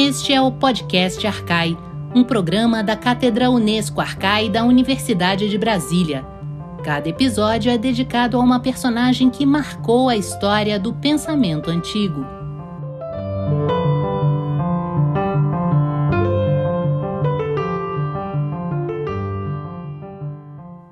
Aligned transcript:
Este 0.00 0.32
é 0.32 0.40
o 0.40 0.52
podcast 0.52 1.26
Arcai, 1.26 1.76
um 2.14 2.22
programa 2.22 2.84
da 2.84 2.94
Cátedra 2.96 3.50
Unesco 3.50 4.00
Arcai 4.00 4.48
da 4.48 4.62
Universidade 4.62 5.48
de 5.48 5.58
Brasília. 5.58 6.24
Cada 6.84 7.08
episódio 7.08 7.68
é 7.72 7.76
dedicado 7.76 8.36
a 8.36 8.40
uma 8.40 8.60
personagem 8.60 9.28
que 9.28 9.44
marcou 9.44 10.08
a 10.08 10.16
história 10.16 10.78
do 10.78 10.94
pensamento 10.94 11.68
antigo. 11.68 12.24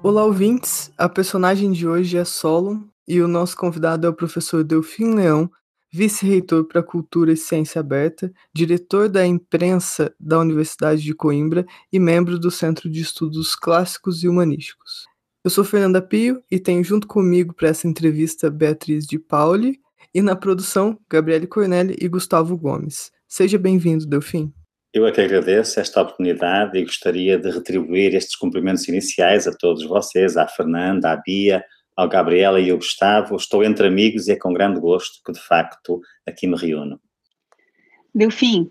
Olá, 0.02 0.24
ouvintes! 0.24 0.90
A 0.98 1.08
personagem 1.08 1.70
de 1.70 1.86
hoje 1.86 2.18
é 2.18 2.24
Solon 2.24 2.80
e 3.06 3.22
o 3.22 3.28
nosso 3.28 3.56
convidado 3.56 4.04
é 4.04 4.10
o 4.10 4.14
professor 4.14 4.64
Delfim 4.64 5.14
Leão, 5.14 5.48
vice-reitor 5.96 6.64
para 6.64 6.82
Cultura 6.82 7.32
e 7.32 7.36
Ciência 7.38 7.80
Aberta, 7.80 8.30
diretor 8.54 9.08
da 9.08 9.26
imprensa 9.26 10.14
da 10.20 10.38
Universidade 10.38 11.00
de 11.00 11.14
Coimbra 11.14 11.64
e 11.90 11.98
membro 11.98 12.38
do 12.38 12.50
Centro 12.50 12.90
de 12.90 13.00
Estudos 13.00 13.56
Clássicos 13.56 14.22
e 14.22 14.28
Humanísticos. 14.28 15.06
Eu 15.42 15.50
sou 15.50 15.64
Fernanda 15.64 16.02
Pio 16.02 16.42
e 16.50 16.58
tenho 16.58 16.84
junto 16.84 17.06
comigo 17.06 17.54
para 17.54 17.68
essa 17.68 17.88
entrevista 17.88 18.50
Beatriz 18.50 19.06
de 19.06 19.18
Pauli 19.18 19.80
e 20.14 20.20
na 20.20 20.36
produção 20.36 20.98
Gabriele 21.08 21.46
Cornelli 21.46 21.96
e 21.98 22.08
Gustavo 22.08 22.58
Gomes. 22.58 23.10
Seja 23.26 23.58
bem-vindo, 23.58 24.04
Delfim. 24.04 24.52
Eu 24.92 25.06
é 25.06 25.12
que 25.12 25.20
agradeço 25.22 25.80
esta 25.80 26.02
oportunidade 26.02 26.76
e 26.76 26.84
gostaria 26.84 27.38
de 27.38 27.50
retribuir 27.50 28.14
estes 28.14 28.36
cumprimentos 28.36 28.86
iniciais 28.86 29.46
a 29.46 29.52
todos 29.52 29.82
vocês, 29.84 30.36
à 30.36 30.46
Fernanda, 30.46 31.10
à 31.10 31.16
Bia, 31.16 31.64
ao 31.96 32.08
Gabriela 32.08 32.60
e 32.60 32.70
ao 32.70 32.76
Gustavo. 32.76 33.36
Estou 33.36 33.64
entre 33.64 33.86
amigos 33.86 34.28
e 34.28 34.32
é 34.32 34.36
com 34.36 34.52
grande 34.52 34.78
gosto 34.78 35.22
que, 35.24 35.32
de 35.32 35.40
facto, 35.40 36.00
aqui 36.26 36.46
me 36.46 36.56
reúno. 36.56 37.00
Delfim, 38.14 38.70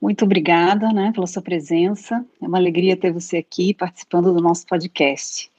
muito 0.00 0.24
obrigada 0.24 0.92
né, 0.92 1.10
pela 1.14 1.26
sua 1.26 1.42
presença. 1.42 2.24
É 2.40 2.46
uma 2.46 2.58
alegria 2.58 2.96
ter 2.96 3.12
você 3.12 3.38
aqui 3.38 3.72
participando 3.72 4.32
do 4.32 4.40
nosso 4.42 4.66
podcast. 4.66 5.50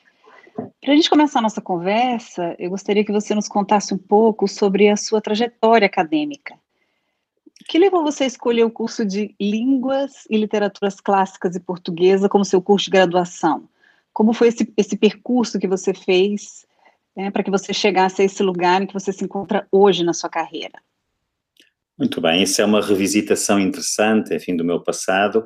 Para 0.81 0.93
a 0.93 0.95
gente 0.95 1.09
começar 1.09 1.39
a 1.39 1.43
nossa 1.43 1.61
conversa, 1.61 2.55
eu 2.57 2.69
gostaria 2.69 3.03
que 3.03 3.11
você 3.11 3.35
nos 3.35 3.47
contasse 3.47 3.93
um 3.93 3.97
pouco 3.97 4.47
sobre 4.47 4.89
a 4.89 4.95
sua 4.95 5.21
trajetória 5.21 5.85
acadêmica. 5.85 6.55
O 7.61 7.65
que 7.67 7.77
levou 7.77 8.03
você 8.03 8.23
a 8.23 8.27
escolher 8.27 8.63
o 8.63 8.71
curso 8.71 9.05
de 9.05 9.35
Línguas 9.39 10.25
e 10.29 10.37
Literaturas 10.37 10.99
Clássicas 10.99 11.55
e 11.55 11.59
Portuguesa 11.59 12.29
como 12.29 12.45
seu 12.45 12.61
curso 12.61 12.85
de 12.85 12.91
graduação? 12.91 13.67
Como 14.13 14.33
foi 14.33 14.47
esse, 14.47 14.71
esse 14.77 14.95
percurso 14.95 15.59
que 15.59 15.67
você 15.67 15.93
fez 15.93 16.66
né, 17.17 17.31
para 17.31 17.43
que 17.43 17.49
você 17.49 17.73
chegasse 17.73 18.21
a 18.21 18.25
esse 18.25 18.43
lugar 18.43 18.79
em 18.79 18.85
que 18.85 18.93
você 18.93 19.11
se 19.11 19.25
encontra 19.25 19.67
hoje 19.71 20.03
na 20.03 20.13
sua 20.13 20.29
carreira? 20.29 20.79
Muito 21.97 22.21
bem, 22.21 22.43
isso 22.43 22.61
é 22.61 22.65
uma 22.65 22.79
revisitação 22.79 23.59
interessante, 23.59 24.35
enfim, 24.35 24.55
do 24.55 24.63
meu 24.63 24.79
passado. 24.79 25.43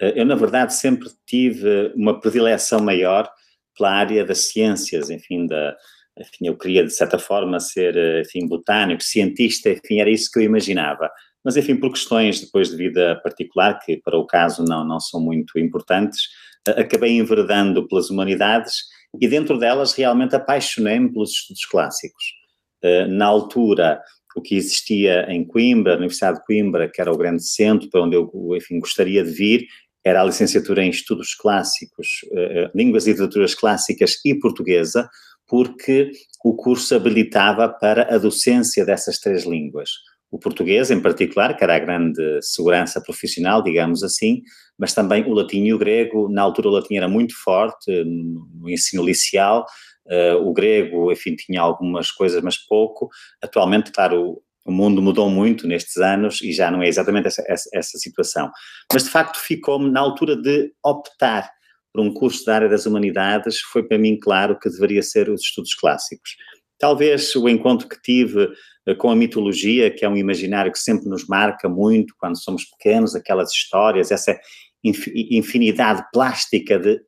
Eh, 0.00 0.20
eu, 0.20 0.26
na 0.26 0.34
verdade, 0.34 0.74
sempre 0.74 1.08
tive 1.24 1.92
uma 1.94 2.18
predileção 2.18 2.80
maior 2.80 3.30
pela 3.78 3.92
área 3.92 4.24
das 4.24 4.50
ciências, 4.50 5.10
enfim, 5.10 5.46
da, 5.46 5.76
enfim, 6.18 6.48
eu 6.48 6.58
queria, 6.58 6.84
de 6.84 6.92
certa 6.92 7.20
forma, 7.20 7.60
ser, 7.60 7.96
eh, 7.96 8.22
enfim, 8.22 8.48
botânico, 8.48 9.00
cientista, 9.00 9.70
enfim, 9.70 10.00
era 10.00 10.10
isso 10.10 10.28
que 10.28 10.40
eu 10.40 10.42
imaginava. 10.42 11.08
Mas, 11.44 11.56
enfim, 11.56 11.76
por 11.76 11.90
questões 11.90 12.40
depois 12.40 12.70
de 12.70 12.76
vida 12.76 13.20
particular, 13.22 13.78
que 13.78 13.96
para 13.98 14.18
o 14.18 14.26
caso 14.26 14.64
não, 14.64 14.84
não 14.84 14.98
são 14.98 15.20
muito 15.20 15.56
importantes, 15.56 16.22
eh, 16.66 16.80
acabei 16.80 17.16
enveredando 17.16 17.86
pelas 17.86 18.10
humanidades 18.10 18.86
e 19.20 19.28
dentro 19.28 19.58
delas 19.58 19.92
realmente 19.92 20.34
apaixonei-me 20.34 21.12
pelos 21.12 21.30
estudos 21.30 21.64
clássicos. 21.66 22.24
Uh, 22.84 23.06
na 23.08 23.26
altura, 23.26 24.00
o 24.36 24.42
que 24.42 24.56
existia 24.56 25.26
em 25.30 25.44
Coimbra, 25.44 25.94
a 25.94 25.96
Universidade 25.96 26.38
de 26.38 26.44
Coimbra, 26.44 26.90
que 26.90 27.00
era 27.00 27.12
o 27.12 27.16
grande 27.16 27.44
centro 27.44 27.88
para 27.90 28.02
onde 28.02 28.16
eu, 28.16 28.30
enfim, 28.56 28.80
gostaria 28.80 29.22
de 29.22 29.30
vir, 29.30 29.66
era 30.04 30.20
a 30.20 30.24
licenciatura 30.24 30.82
em 30.82 30.90
estudos 30.90 31.34
clássicos, 31.34 32.08
uh, 32.32 32.76
línguas 32.76 33.06
e 33.06 33.10
literaturas 33.10 33.54
clássicas 33.54 34.16
e 34.24 34.34
portuguesa, 34.34 35.08
porque 35.46 36.10
o 36.44 36.56
curso 36.56 36.94
habilitava 36.94 37.68
para 37.68 38.14
a 38.14 38.18
docência 38.18 38.84
dessas 38.84 39.18
três 39.18 39.44
línguas 39.44 39.90
o 40.32 40.38
português 40.38 40.90
em 40.90 40.98
particular, 40.98 41.54
que 41.54 41.62
era 41.62 41.76
a 41.76 41.78
grande 41.78 42.40
segurança 42.40 43.02
profissional, 43.02 43.62
digamos 43.62 44.02
assim, 44.02 44.40
mas 44.78 44.94
também 44.94 45.22
o 45.24 45.34
latim 45.34 45.64
e 45.64 45.74
o 45.74 45.78
grego. 45.78 46.26
Na 46.30 46.40
altura 46.40 46.68
o 46.68 46.72
latim 46.72 46.96
era 46.96 47.06
muito 47.06 47.34
forte 47.44 48.02
no 48.02 48.68
ensino 48.70 49.04
liceal, 49.04 49.66
uh, 50.06 50.48
o 50.48 50.54
grego, 50.54 51.12
enfim, 51.12 51.36
tinha 51.36 51.60
algumas 51.60 52.10
coisas, 52.10 52.42
mas 52.42 52.56
pouco. 52.56 53.10
Atualmente, 53.42 53.92
claro, 53.92 54.42
o 54.64 54.72
mundo 54.72 55.02
mudou 55.02 55.28
muito 55.28 55.68
nestes 55.68 55.98
anos 55.98 56.40
e 56.40 56.50
já 56.50 56.70
não 56.70 56.82
é 56.82 56.88
exatamente 56.88 57.26
essa, 57.26 57.44
essa, 57.46 57.68
essa 57.74 57.98
situação. 57.98 58.50
Mas, 58.90 59.04
de 59.04 59.10
facto, 59.10 59.38
ficou-me 59.38 59.90
na 59.90 60.00
altura 60.00 60.34
de 60.34 60.72
optar 60.82 61.50
por 61.92 62.00
um 62.02 62.10
curso 62.10 62.42
da 62.46 62.54
área 62.54 62.68
das 62.70 62.86
humanidades, 62.86 63.60
foi 63.60 63.82
para 63.82 63.98
mim 63.98 64.18
claro 64.18 64.58
que 64.58 64.70
deveria 64.70 65.02
ser 65.02 65.28
os 65.28 65.42
estudos 65.42 65.74
clássicos. 65.74 66.36
Talvez 66.78 67.36
o 67.36 67.48
encontro 67.48 67.86
que 67.86 68.00
tive 68.02 68.42
eh, 68.42 68.48
com 68.98 69.10
a 69.10 69.16
mitologia, 69.16 69.90
que 69.90 70.04
é 70.04 70.08
um 70.08 70.16
imaginário 70.16 70.72
que 70.72 70.78
sempre 70.78 71.08
nos 71.08 71.26
marca 71.26 71.68
muito 71.68 72.14
quando 72.18 72.42
somos 72.42 72.64
pequenos, 72.64 73.14
aquelas 73.14 73.50
histórias, 73.50 74.10
essa 74.10 74.36
infinidade 74.84 76.04
plástica 76.12 76.78
de 76.78 77.00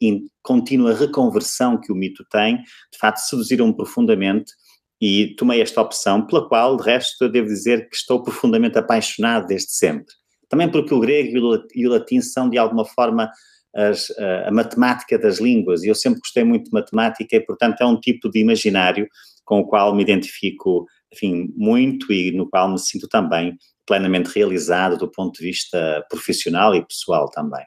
contínua 0.43 0.95
reconversão 0.95 1.81
que 1.81 1.91
o 1.91 1.97
mito 1.97 2.25
tem, 2.31 2.59
de 2.59 2.99
facto 2.99 3.19
seduziram-me 3.19 3.75
profundamente 3.75 4.53
e 5.01 5.35
tomei 5.37 5.61
esta 5.61 5.83
opção, 5.83 6.25
pela 6.25 6.49
qual, 6.49 6.77
de 6.77 6.85
resto, 6.85 7.25
eu 7.25 7.29
devo 7.29 7.49
dizer 7.49 7.89
que 7.89 7.97
estou 7.97 8.23
profundamente 8.23 8.79
apaixonado 8.79 9.47
desde 9.47 9.73
sempre. 9.73 10.15
Também 10.49 10.71
porque 10.71 10.95
o 10.95 11.01
grego 11.01 11.59
e 11.75 11.87
o 11.87 11.91
latim 11.91 12.21
são, 12.21 12.49
de 12.49 12.57
alguma 12.57 12.85
forma, 12.85 13.29
as, 13.75 14.09
a 14.47 14.53
matemática 14.53 15.19
das 15.19 15.41
línguas, 15.41 15.83
e 15.83 15.89
eu 15.89 15.95
sempre 15.97 16.21
gostei 16.21 16.45
muito 16.45 16.67
de 16.67 16.73
matemática 16.73 17.37
e, 17.37 17.41
portanto, 17.41 17.81
é 17.81 17.85
um 17.85 17.99
tipo 17.99 18.31
de 18.31 18.39
imaginário 18.39 19.09
com 19.45 19.59
o 19.59 19.67
qual 19.67 19.95
me 19.95 20.03
identifico, 20.03 20.87
enfim, 21.15 21.53
muito 21.57 22.13
e 22.13 22.33
no 22.33 22.49
qual 22.49 22.71
me 22.71 22.79
sinto 22.79 23.09
também 23.09 23.57
plenamente 23.87 24.31
realizado 24.35 24.97
do 24.97 25.11
ponto 25.11 25.39
de 25.39 25.45
vista 25.45 26.05
profissional 26.09 26.75
e 26.75 26.87
pessoal 26.87 27.31
também. 27.31 27.65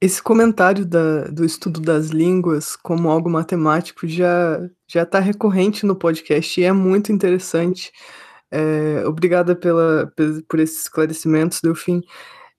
Esse 0.00 0.22
comentário 0.22 0.84
da, 0.84 1.24
do 1.28 1.44
estudo 1.44 1.80
das 1.80 2.08
línguas 2.08 2.76
como 2.76 3.08
algo 3.08 3.30
matemático 3.30 4.06
já 4.06 4.60
já 4.86 5.02
está 5.02 5.18
recorrente 5.18 5.86
no 5.86 5.96
podcast 5.96 6.60
e 6.60 6.64
é 6.64 6.72
muito 6.72 7.10
interessante. 7.12 7.90
É, 8.50 9.04
obrigada 9.06 9.56
pela, 9.56 10.12
por 10.48 10.60
esses 10.60 10.82
esclarecimentos, 10.82 11.60
Delfim. 11.62 12.02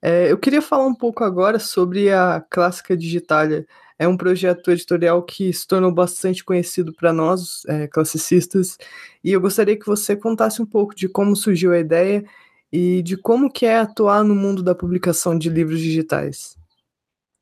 É, 0.01 0.31
eu 0.31 0.38
queria 0.38 0.62
falar 0.62 0.85
um 0.85 0.95
pouco 0.95 1.24
agora 1.24 1.59
sobre 1.59 2.12
a 2.12 2.44
Clássica 2.50 2.97
Digitália 2.97 3.66
é 4.00 4.08
um 4.08 4.18
projeto 4.18 4.69
editorial 4.72 5.24
que 5.24 5.52
se 5.52 5.68
tornou 5.68 5.91
bastante 5.91 6.44
conhecido 6.44 6.94
para 6.94 7.12
nós, 7.12 7.63
é, 7.68 7.88
classicistas, 7.88 8.78
e 9.24 9.31
eu 9.31 9.41
gostaria 9.41 9.78
que 9.78 9.85
você 9.85 10.16
contasse 10.16 10.62
um 10.62 10.66
pouco 10.66 10.96
de 10.96 11.09
como 11.09 11.35
surgiu 11.35 11.74
a 11.74 11.80
ideia 11.80 12.24
e 12.72 13.02
de 13.02 13.18
como 13.18 13.52
que 13.52 13.66
é 13.66 13.80
atuar 13.80 14.24
no 14.24 14.36
mundo 14.36 14.62
da 14.62 14.75
publicação 14.75 15.38
de 15.38 15.50
livros 15.50 15.80
digitais. 15.80 16.56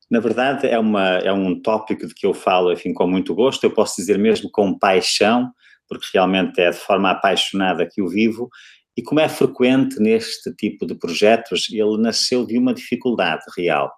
Na 0.10 0.20
verdade, 0.20 0.68
é, 0.68 0.78
uma, 0.78 1.18
é 1.18 1.34
um 1.34 1.60
tópico 1.60 2.06
de 2.08 2.14
que 2.14 2.26
eu 2.26 2.34
falo, 2.34 2.72
enfim, 2.72 2.94
com 2.94 3.08
muito 3.08 3.34
gosto, 3.34 3.64
eu 3.64 3.72
posso 3.72 3.96
dizer 3.98 4.18
mesmo 4.20 4.50
com 4.52 4.78
paixão, 4.78 5.52
porque 5.90 6.08
realmente 6.14 6.62
é 6.62 6.70
de 6.70 6.78
forma 6.78 7.10
apaixonada 7.12 7.88
que 7.92 8.02
o 8.02 8.08
vivo, 8.08 8.50
e 8.96 9.02
como 9.02 9.20
é 9.20 9.28
frequente 9.28 10.00
neste 10.00 10.54
tipo 10.56 10.86
de 10.86 10.96
projetos, 10.96 11.68
ele 11.70 11.98
nasceu 11.98 12.46
de 12.46 12.58
uma 12.58 12.74
dificuldade 12.74 13.44
real 13.58 13.92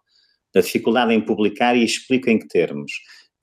da 0.54 0.62
dificuldade 0.62 1.14
em 1.14 1.22
publicar 1.22 1.76
e 1.76 1.84
explico 1.84 2.30
em 2.30 2.40
que 2.40 2.48
termos. 2.48 2.92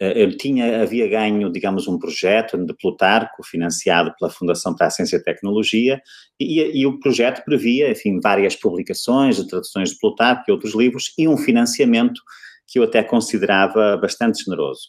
Eh, 0.01 0.25
eu 0.25 0.37
tinha, 0.37 0.83
havia 0.83 1.07
ganho, 1.09 1.51
digamos, 1.51 1.87
um 1.87 1.99
projeto 1.99 2.57
de 2.59 2.75
Plutarco, 2.75 3.45
financiado 3.45 4.13
pela 4.19 4.31
Fundação 4.31 4.75
para 4.75 4.89
a 4.89 4.91
Ciência 4.91 5.17
e 5.17 5.23
Tecnologia, 5.23 6.01
e, 6.41 6.81
e, 6.81 6.87
o 6.87 6.99
projeto 6.99 7.45
previa, 7.45 7.91
enfim, 7.91 8.19
várias 8.21 8.57
publicações 8.57 9.37
de 9.37 9.47
traduções 9.47 9.91
de 9.91 9.99
Plutarco 9.99 10.45
e 10.49 10.53
outros 10.53 10.75
livros, 10.75 11.13
e 11.19 11.29
um 11.29 11.37
financiamento 11.37 12.21
que 12.67 12.79
eu 12.79 12.85
até 12.85 13.03
considerava 13.03 13.97
bastante 13.97 14.43
generoso. 14.43 14.89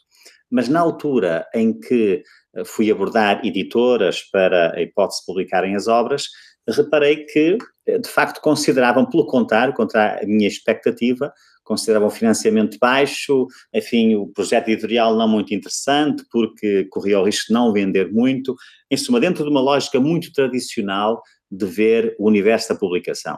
Mas 0.50 0.70
na 0.70 0.80
altura 0.80 1.46
em 1.54 1.78
que 1.80 2.24
eh, 2.56 2.66
fui 2.66 2.90
abordar 2.92 3.46
editoras 3.46 4.22
para 4.32 4.76
a 4.76 4.82
hipótese 4.82 5.22
de 5.22 5.26
publicarem 5.28 5.76
as 5.76 5.88
obras, 5.88 6.28
reparei 6.68 7.26
que, 7.26 7.58
eh, 7.88 8.00
de 8.00 8.10
facto, 8.10 8.42
consideravam, 8.42 9.06
pelo 9.06 9.28
contrário, 9.28 9.74
contra 9.74 10.20
a 10.22 10.26
minha 10.26 10.48
expectativa, 10.48 11.32
consideravam 11.66 12.08
o 12.08 12.12
financiamento 12.12 12.78
baixo, 12.80 13.48
enfim, 13.74 14.16
o 14.16 14.28
projeto 14.28 14.70
editorial 14.70 15.18
não 15.18 15.28
muito 15.28 15.54
interessante, 15.54 16.24
porque 16.32 16.86
corria 16.86 17.20
o 17.20 17.26
risco 17.26 17.48
de 17.48 17.54
não 17.54 17.74
vender 17.74 18.12
muito. 18.14 18.56
Em 18.90 18.96
suma, 18.96 19.20
dentro 19.20 19.44
de 19.44 19.50
uma 19.50 19.60
lógica 19.60 20.00
muito 20.00 20.32
tradicional 20.32 21.22
de 21.52 21.66
ver 21.66 22.16
o 22.18 22.28
universo 22.28 22.70
da 22.70 22.76
publicação. 22.76 23.38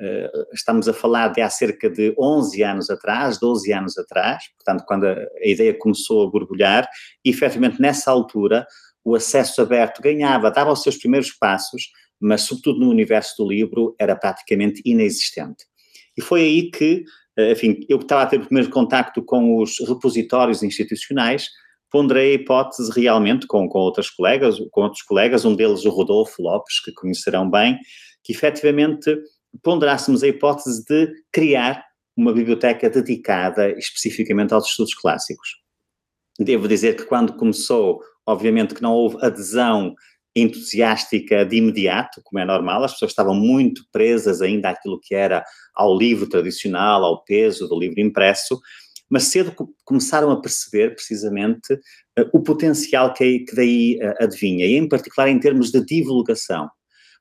Eh, 0.00 0.30
estamos 0.52 0.88
a 0.88 0.92
falar 0.92 1.28
de 1.28 1.40
há 1.40 1.50
cerca 1.50 1.88
de 1.88 2.14
11 2.18 2.62
anos 2.62 2.90
atrás, 2.90 3.38
12 3.38 3.72
anos 3.72 3.98
atrás, 3.98 4.44
portanto, 4.56 4.84
quando 4.86 5.06
a 5.06 5.16
ideia 5.44 5.76
começou 5.76 6.26
a 6.26 6.30
borbulhar, 6.30 6.88
e 7.24 7.30
efetivamente 7.30 7.80
nessa 7.80 8.10
altura 8.10 8.66
o 9.04 9.14
acesso 9.14 9.62
aberto 9.62 10.02
ganhava, 10.02 10.50
dava 10.50 10.72
os 10.72 10.82
seus 10.82 10.96
primeiros 10.96 11.30
passos, 11.32 11.90
mas 12.20 12.42
sobretudo 12.42 12.80
no 12.80 12.90
universo 12.90 13.34
do 13.38 13.48
livro 13.48 13.94
era 13.98 14.14
praticamente 14.14 14.82
inexistente. 14.84 15.64
E 16.16 16.20
foi 16.20 16.42
aí 16.42 16.70
que, 16.70 17.04
enfim, 17.38 17.80
eu 17.88 17.98
estava 17.98 18.22
a 18.22 18.26
ter 18.26 18.40
o 18.40 18.46
primeiro 18.46 18.70
contacto 18.70 19.22
com 19.22 19.60
os 19.62 19.78
repositórios 19.86 20.62
institucionais, 20.62 21.48
ponderei 21.90 22.32
a 22.32 22.34
hipótese 22.34 22.90
realmente 22.98 23.46
com, 23.46 23.68
com 23.68 23.78
outras 23.78 24.10
colegas, 24.10 24.58
com 24.72 24.82
outros 24.82 25.02
colegas, 25.02 25.44
um 25.44 25.54
deles 25.54 25.84
o 25.84 25.90
Rodolfo 25.90 26.42
Lopes, 26.42 26.80
que 26.84 26.92
conhecerão 26.92 27.48
bem, 27.48 27.78
que 28.24 28.32
efetivamente 28.32 29.16
ponderássemos 29.62 30.22
a 30.22 30.28
hipótese 30.28 30.84
de 30.84 31.12
criar 31.32 31.84
uma 32.16 32.32
biblioteca 32.32 32.90
dedicada 32.90 33.70
especificamente 33.78 34.52
aos 34.52 34.66
estudos 34.66 34.94
clássicos. 34.94 35.48
Devo 36.38 36.68
dizer 36.68 36.96
que 36.96 37.04
quando 37.04 37.36
começou, 37.36 38.00
obviamente 38.26 38.74
que 38.74 38.82
não 38.82 38.92
houve 38.92 39.16
adesão 39.24 39.94
entusiástica 40.40 41.44
de 41.44 41.56
imediato, 41.56 42.20
como 42.24 42.40
é 42.40 42.44
normal, 42.44 42.84
as 42.84 42.92
pessoas 42.92 43.12
estavam 43.12 43.34
muito 43.34 43.82
presas 43.92 44.40
ainda 44.42 44.70
àquilo 44.70 45.00
que 45.00 45.14
era 45.14 45.44
ao 45.74 45.96
livro 45.96 46.28
tradicional, 46.28 47.04
ao 47.04 47.24
peso 47.24 47.68
do 47.68 47.78
livro 47.78 48.00
impresso, 48.00 48.58
mas 49.10 49.24
cedo 49.24 49.54
começaram 49.84 50.30
a 50.30 50.40
perceber 50.40 50.94
precisamente 50.94 51.72
uh, 51.74 52.28
o 52.32 52.42
potencial 52.42 53.12
que, 53.14 53.44
daí 53.54 53.98
uh, 54.02 54.24
advinha, 54.24 54.66
e 54.66 54.76
em 54.76 54.88
particular 54.88 55.28
em 55.28 55.40
termos 55.40 55.70
de 55.70 55.84
divulgação. 55.84 56.68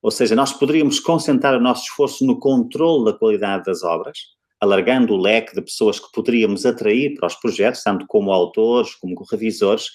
Ou 0.02 0.12
seja, 0.12 0.36
nós 0.36 0.54
poderíamos 0.54 1.00
concentrar 1.00 1.56
o 1.56 1.62
nosso 1.62 1.84
esforço 1.84 2.26
no 2.26 2.40
controle 2.40 3.06
da 3.06 3.18
qualidade 3.18 3.64
das 3.64 3.84
obras, 3.84 4.18
alargando 4.60 5.14
o 5.14 5.18
leque 5.18 5.56
de 5.56 5.62
pessoas 5.62 6.00
que 6.00 6.12
poderíamos 6.14 6.66
atrair 6.66 7.16
para 7.16 7.28
os 7.28 7.36
projetos, 7.36 7.84
tanto 7.84 8.06
como 8.08 8.32
autores, 8.32 8.96
como 8.96 9.16
revisores, 9.30 9.88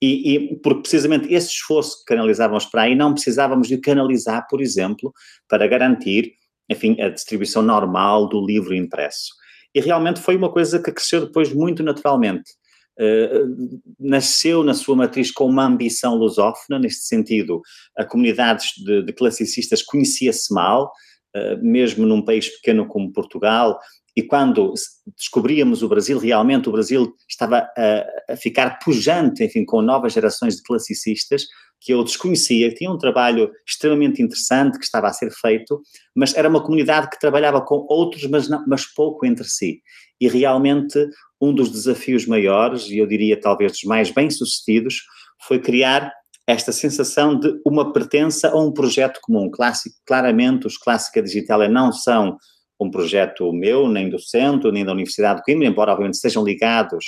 e, 0.00 0.34
e 0.34 0.56
porque 0.60 0.82
precisamente 0.82 1.32
esse 1.32 1.48
esforço 1.48 1.98
que 1.98 2.14
canalizávamos 2.14 2.66
para 2.66 2.82
aí 2.82 2.94
não 2.94 3.14
precisávamos 3.14 3.68
de 3.68 3.78
canalizar, 3.78 4.46
por 4.48 4.60
exemplo, 4.60 5.12
para 5.48 5.66
garantir, 5.66 6.32
enfim, 6.68 7.00
a 7.00 7.08
distribuição 7.08 7.62
normal 7.62 8.28
do 8.28 8.44
livro 8.44 8.74
impresso. 8.74 9.30
E 9.74 9.80
realmente 9.80 10.20
foi 10.20 10.36
uma 10.36 10.50
coisa 10.50 10.82
que 10.82 10.92
cresceu 10.92 11.26
depois 11.26 11.52
muito 11.52 11.82
naturalmente. 11.82 12.50
Uh, 12.98 13.78
nasceu 14.00 14.64
na 14.64 14.72
sua 14.72 14.96
matriz 14.96 15.30
com 15.30 15.44
uma 15.46 15.66
ambição 15.66 16.14
lusófona, 16.14 16.78
neste 16.78 17.04
sentido, 17.04 17.60
a 17.96 18.06
comunidade 18.06 18.68
de, 18.78 19.02
de 19.02 19.12
classicistas 19.12 19.82
conhecia-se 19.82 20.52
mal, 20.52 20.90
uh, 21.36 21.62
mesmo 21.62 22.06
num 22.06 22.22
país 22.24 22.48
pequeno 22.48 22.86
como 22.86 23.12
Portugal, 23.12 23.78
e 24.16 24.22
quando 24.22 24.72
descobríamos 25.14 25.82
o 25.82 25.88
Brasil, 25.88 26.18
realmente 26.18 26.70
o 26.70 26.72
Brasil 26.72 27.14
estava 27.28 27.68
a, 27.76 28.32
a, 28.32 28.36
ficar 28.36 28.78
pujante, 28.78 29.44
enfim, 29.44 29.62
com 29.62 29.82
novas 29.82 30.14
gerações 30.14 30.56
de 30.56 30.62
classicistas 30.62 31.44
que 31.78 31.92
eu 31.92 32.02
desconhecia, 32.02 32.70
que 32.70 32.76
tinha 32.76 32.90
um 32.90 32.96
trabalho 32.96 33.50
extremamente 33.68 34.22
interessante 34.22 34.78
que 34.78 34.84
estava 34.86 35.08
a 35.08 35.12
ser 35.12 35.30
feito, 35.30 35.82
mas 36.14 36.34
era 36.34 36.48
uma 36.48 36.62
comunidade 36.62 37.10
que 37.10 37.20
trabalhava 37.20 37.60
com 37.60 37.84
outros, 37.90 38.26
mas, 38.30 38.48
não, 38.48 38.64
mas 38.66 38.86
pouco 38.86 39.26
entre 39.26 39.46
si. 39.46 39.82
E 40.18 40.26
realmente 40.26 40.98
um 41.38 41.54
dos 41.54 41.70
desafios 41.70 42.24
maiores, 42.26 42.88
e 42.88 42.96
eu 42.96 43.06
diria 43.06 43.38
talvez 43.38 43.72
dos 43.72 43.82
mais 43.82 44.10
bem-sucedidos, 44.10 45.02
foi 45.46 45.58
criar 45.58 46.10
esta 46.46 46.72
sensação 46.72 47.38
de 47.38 47.52
uma 47.66 47.92
pertença 47.92 48.48
a 48.48 48.58
um 48.58 48.72
projeto 48.72 49.20
comum. 49.20 49.50
Clássico, 49.50 49.96
claramente, 50.06 50.66
os 50.66 50.78
Clássica 50.78 51.22
Digital 51.22 51.68
não 51.68 51.92
são 51.92 52.38
um 52.80 52.90
projeto 52.90 53.52
meu, 53.52 53.88
nem 53.88 54.08
do 54.08 54.18
Centro, 54.18 54.72
nem 54.72 54.84
da 54.84 54.92
Universidade 54.92 55.38
de 55.38 55.44
Coimbra, 55.44 55.66
embora 55.66 55.92
obviamente 55.92 56.14
estejam 56.14 56.44
ligados 56.44 57.06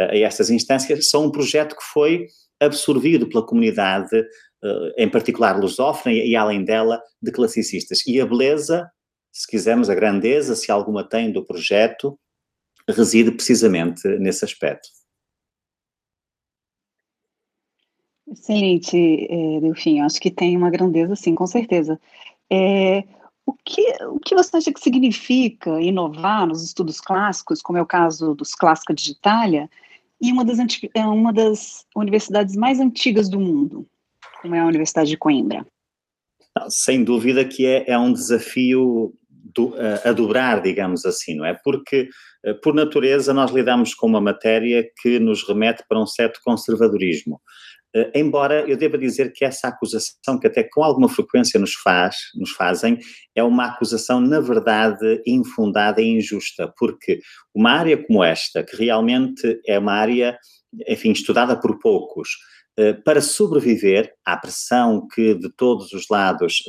uh, 0.00 0.04
a 0.04 0.18
estas 0.18 0.50
instâncias, 0.50 1.08
são 1.08 1.26
um 1.26 1.30
projeto 1.30 1.76
que 1.76 1.84
foi 1.92 2.26
absorvido 2.60 3.28
pela 3.28 3.46
comunidade, 3.46 4.16
uh, 4.18 4.92
em 4.96 5.08
particular 5.08 5.58
lusófona 5.58 6.14
e, 6.14 6.36
além 6.36 6.64
dela, 6.64 7.02
de 7.22 7.32
classicistas. 7.32 8.06
E 8.06 8.20
a 8.20 8.26
beleza, 8.26 8.90
se 9.32 9.46
quisermos, 9.46 9.88
a 9.88 9.94
grandeza, 9.94 10.54
se 10.54 10.70
alguma 10.70 11.08
tem 11.08 11.32
do 11.32 11.44
projeto, 11.44 12.18
reside 12.88 13.30
precisamente 13.30 14.06
nesse 14.18 14.44
aspecto. 14.44 14.88
Excelente, 18.30 18.96
é, 18.96 19.60
Delfim. 19.60 20.00
Acho 20.00 20.20
que 20.20 20.30
tem 20.30 20.56
uma 20.56 20.70
grandeza, 20.70 21.16
sim, 21.16 21.34
com 21.34 21.46
certeza. 21.46 22.00
É, 22.48 23.02
o 23.46 23.54
que, 23.64 23.82
o 24.04 24.18
que 24.18 24.34
você 24.34 24.56
acha 24.56 24.72
que 24.72 24.80
significa 24.80 25.80
inovar 25.80 26.46
nos 26.46 26.62
estudos 26.62 27.00
clássicos, 27.00 27.62
como 27.62 27.78
é 27.78 27.82
o 27.82 27.86
caso 27.86 28.34
dos 28.34 28.54
Clássica 28.54 28.94
Digitalia, 28.94 29.68
em 30.20 30.32
uma 30.32 30.44
das, 30.44 30.58
é 30.94 31.06
uma 31.06 31.32
das 31.32 31.86
universidades 31.96 32.54
mais 32.54 32.78
antigas 32.78 33.28
do 33.28 33.40
mundo, 33.40 33.86
como 34.42 34.54
é 34.54 34.60
a 34.60 34.66
Universidade 34.66 35.10
de 35.10 35.16
Coimbra? 35.16 35.66
Sem 36.68 37.02
dúvida 37.02 37.44
que 37.44 37.64
é, 37.64 37.90
é 37.90 37.98
um 37.98 38.12
desafio 38.12 39.14
do, 39.28 39.74
a, 39.76 40.10
a 40.10 40.12
dobrar, 40.12 40.62
digamos 40.62 41.04
assim, 41.06 41.34
não 41.34 41.44
é? 41.44 41.54
Porque, 41.54 42.08
eh, 42.44 42.54
por 42.54 42.74
natureza, 42.74 43.32
nós 43.32 43.50
lidamos 43.50 43.94
com 43.94 44.06
uma 44.06 44.20
matéria 44.20 44.86
que 45.00 45.18
nos 45.18 45.46
remete 45.46 45.82
para 45.88 46.00
um 46.00 46.06
certo 46.06 46.40
conservadorismo. 46.44 47.40
Uh, 47.96 48.10
embora 48.14 48.68
eu 48.68 48.76
deva 48.76 48.96
dizer 48.96 49.32
que 49.32 49.44
essa 49.44 49.68
acusação, 49.68 50.38
que 50.38 50.46
até 50.46 50.62
com 50.62 50.82
alguma 50.84 51.08
frequência 51.08 51.58
nos 51.58 51.74
faz, 51.74 52.16
nos 52.36 52.50
fazem, 52.52 52.98
é 53.34 53.42
uma 53.42 53.66
acusação, 53.66 54.20
na 54.20 54.38
verdade, 54.38 55.20
infundada 55.26 56.00
e 56.00 56.06
injusta, 56.06 56.72
porque 56.78 57.20
uma 57.52 57.72
área 57.72 57.96
como 57.96 58.22
esta, 58.22 58.62
que 58.62 58.76
realmente 58.76 59.60
é 59.66 59.78
uma 59.78 59.92
área, 59.92 60.38
enfim, 60.88 61.10
estudada 61.10 61.58
por 61.58 61.80
poucos, 61.80 62.28
uh, 62.78 63.02
para 63.02 63.20
sobreviver 63.20 64.12
à 64.24 64.36
pressão 64.36 65.08
que 65.12 65.34
de 65.34 65.50
todos 65.56 65.92
os 65.92 66.06
lados, 66.08 66.62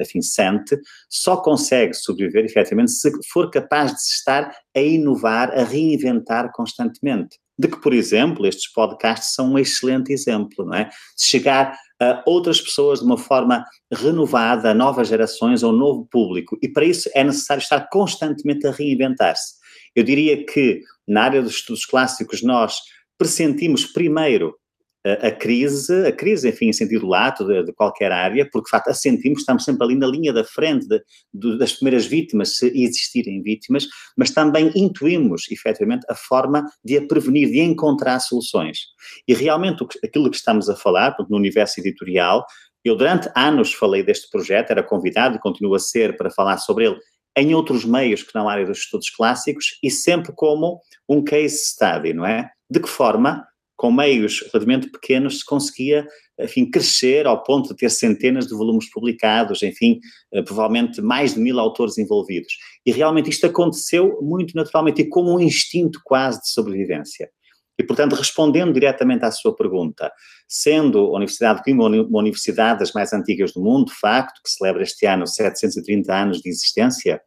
enfim, 0.00 0.22
sente, 0.22 0.78
só 1.08 1.36
consegue 1.36 1.94
sobreviver, 1.94 2.44
efetivamente, 2.44 2.92
se 2.92 3.10
for 3.32 3.50
capaz 3.50 3.92
de 3.92 4.02
se 4.02 4.12
estar 4.18 4.54
a 4.76 4.80
inovar, 4.80 5.50
a 5.50 5.64
reinventar 5.64 6.52
constantemente 6.52 7.38
de 7.60 7.68
que, 7.68 7.78
por 7.78 7.92
exemplo, 7.92 8.46
estes 8.46 8.72
podcasts 8.72 9.34
são 9.34 9.52
um 9.52 9.58
excelente 9.58 10.12
exemplo, 10.12 10.64
não 10.64 10.74
é? 10.74 10.84
De 10.84 11.24
chegar 11.24 11.78
a 12.00 12.22
outras 12.26 12.58
pessoas 12.58 13.00
de 13.00 13.04
uma 13.04 13.18
forma 13.18 13.62
renovada, 13.92 14.70
a 14.70 14.74
novas 14.74 15.08
gerações, 15.08 15.62
a 15.62 15.68
um 15.68 15.72
novo 15.72 16.06
público. 16.10 16.58
E 16.62 16.68
para 16.68 16.86
isso 16.86 17.10
é 17.14 17.22
necessário 17.22 17.60
estar 17.60 17.86
constantemente 17.90 18.66
a 18.66 18.70
reinventar-se. 18.70 19.56
Eu 19.94 20.02
diria 20.02 20.44
que 20.46 20.80
na 21.06 21.24
área 21.24 21.42
dos 21.42 21.56
estudos 21.56 21.84
clássicos 21.84 22.42
nós 22.42 22.80
pressentimos 23.18 23.84
primeiro 23.84 24.56
a, 25.04 25.30
crise, 25.30 26.06
a 26.06 26.12
crise, 26.12 26.48
enfim, 26.48 26.68
em 26.68 26.72
sentido 26.72 27.06
lato 27.06 27.46
de, 27.46 27.64
de, 27.64 27.72
qualquer 27.72 28.12
área, 28.12 28.48
porque 28.50 28.66
de 28.66 28.70
facto 28.70 28.88
a 28.88 28.94
sentimos, 28.94 29.40
estamos 29.40 29.64
sempre 29.64 29.84
ali 29.84 29.94
na 29.94 30.06
linha 30.06 30.32
da 30.32 30.44
frente 30.44 30.86
de, 30.86 31.02
de, 31.32 31.58
das 31.58 31.72
primeiras 31.72 32.06
vítimas, 32.06 32.56
se 32.56 32.66
existirem 32.66 33.42
vítimas, 33.42 33.86
mas 34.16 34.30
também 34.30 34.70
intuímos, 34.74 35.50
efetivamente, 35.50 36.04
a 36.08 36.14
forma 36.14 36.64
de 36.84 36.98
a 36.98 37.06
prevenir, 37.06 37.48
de 37.50 37.60
encontrar 37.60 38.20
soluções. 38.20 38.78
E 39.26 39.32
realmente 39.32 39.86
aquilo 40.04 40.30
que 40.30 40.36
estamos 40.36 40.68
a 40.68 40.76
falar, 40.76 41.16
no 41.28 41.36
universo 41.36 41.80
editorial, 41.80 42.44
eu 42.84 42.96
durante 42.96 43.30
anos 43.34 43.72
falei 43.72 44.02
deste 44.02 44.28
projeto, 44.30 44.70
era 44.70 44.82
convidado 44.82 45.36
e 45.36 45.40
continuo 45.40 45.74
a 45.74 45.78
ser 45.78 46.16
para 46.16 46.30
falar 46.30 46.58
sobre 46.58 46.86
ele 46.86 46.98
em 47.36 47.54
outros 47.54 47.84
meios 47.84 48.22
que 48.22 48.34
não 48.34 48.48
a 48.48 48.52
área 48.52 48.66
dos 48.66 48.78
estudos 48.78 49.08
clássicos 49.10 49.78
e 49.82 49.90
sempre 49.90 50.32
como 50.34 50.80
um 51.08 51.22
case 51.22 51.56
study, 51.56 52.12
não 52.12 52.26
é? 52.26 52.50
De 52.68 52.80
que 52.80 52.88
forma 52.88 53.46
com 53.80 53.90
meios 53.90 54.40
relativamente 54.52 54.90
pequenos, 54.90 55.38
se 55.38 55.44
conseguia, 55.46 56.06
enfim, 56.38 56.70
crescer 56.70 57.26
ao 57.26 57.42
ponto 57.42 57.70
de 57.70 57.76
ter 57.76 57.88
centenas 57.88 58.46
de 58.46 58.54
volumes 58.54 58.90
publicados, 58.90 59.62
enfim, 59.62 59.98
eh, 60.34 60.42
provavelmente 60.42 61.00
mais 61.00 61.32
de 61.32 61.40
mil 61.40 61.58
autores 61.58 61.96
envolvidos. 61.96 62.58
E 62.84 62.92
realmente 62.92 63.30
isto 63.30 63.46
aconteceu 63.46 64.18
muito 64.20 64.54
naturalmente 64.54 65.00
e 65.00 65.08
como 65.08 65.34
um 65.34 65.40
instinto 65.40 65.98
quase 66.04 66.42
de 66.42 66.50
sobrevivência. 66.50 67.30
E, 67.78 67.82
portanto, 67.82 68.14
respondendo 68.14 68.74
diretamente 68.74 69.24
à 69.24 69.30
sua 69.30 69.56
pergunta, 69.56 70.12
sendo 70.46 70.98
a 70.98 71.16
Universidade 71.16 71.60
de 71.60 71.64
Coimbra 71.64 71.86
uma 71.86 72.18
universidade 72.18 72.80
das 72.80 72.92
mais 72.92 73.14
antigas 73.14 73.54
do 73.54 73.62
mundo, 73.62 73.86
de 73.86 73.98
facto, 73.98 74.42
que 74.44 74.50
celebra 74.50 74.82
este 74.82 75.06
ano 75.06 75.26
730 75.26 76.14
anos 76.14 76.42
de 76.42 76.50
existência, 76.50 77.18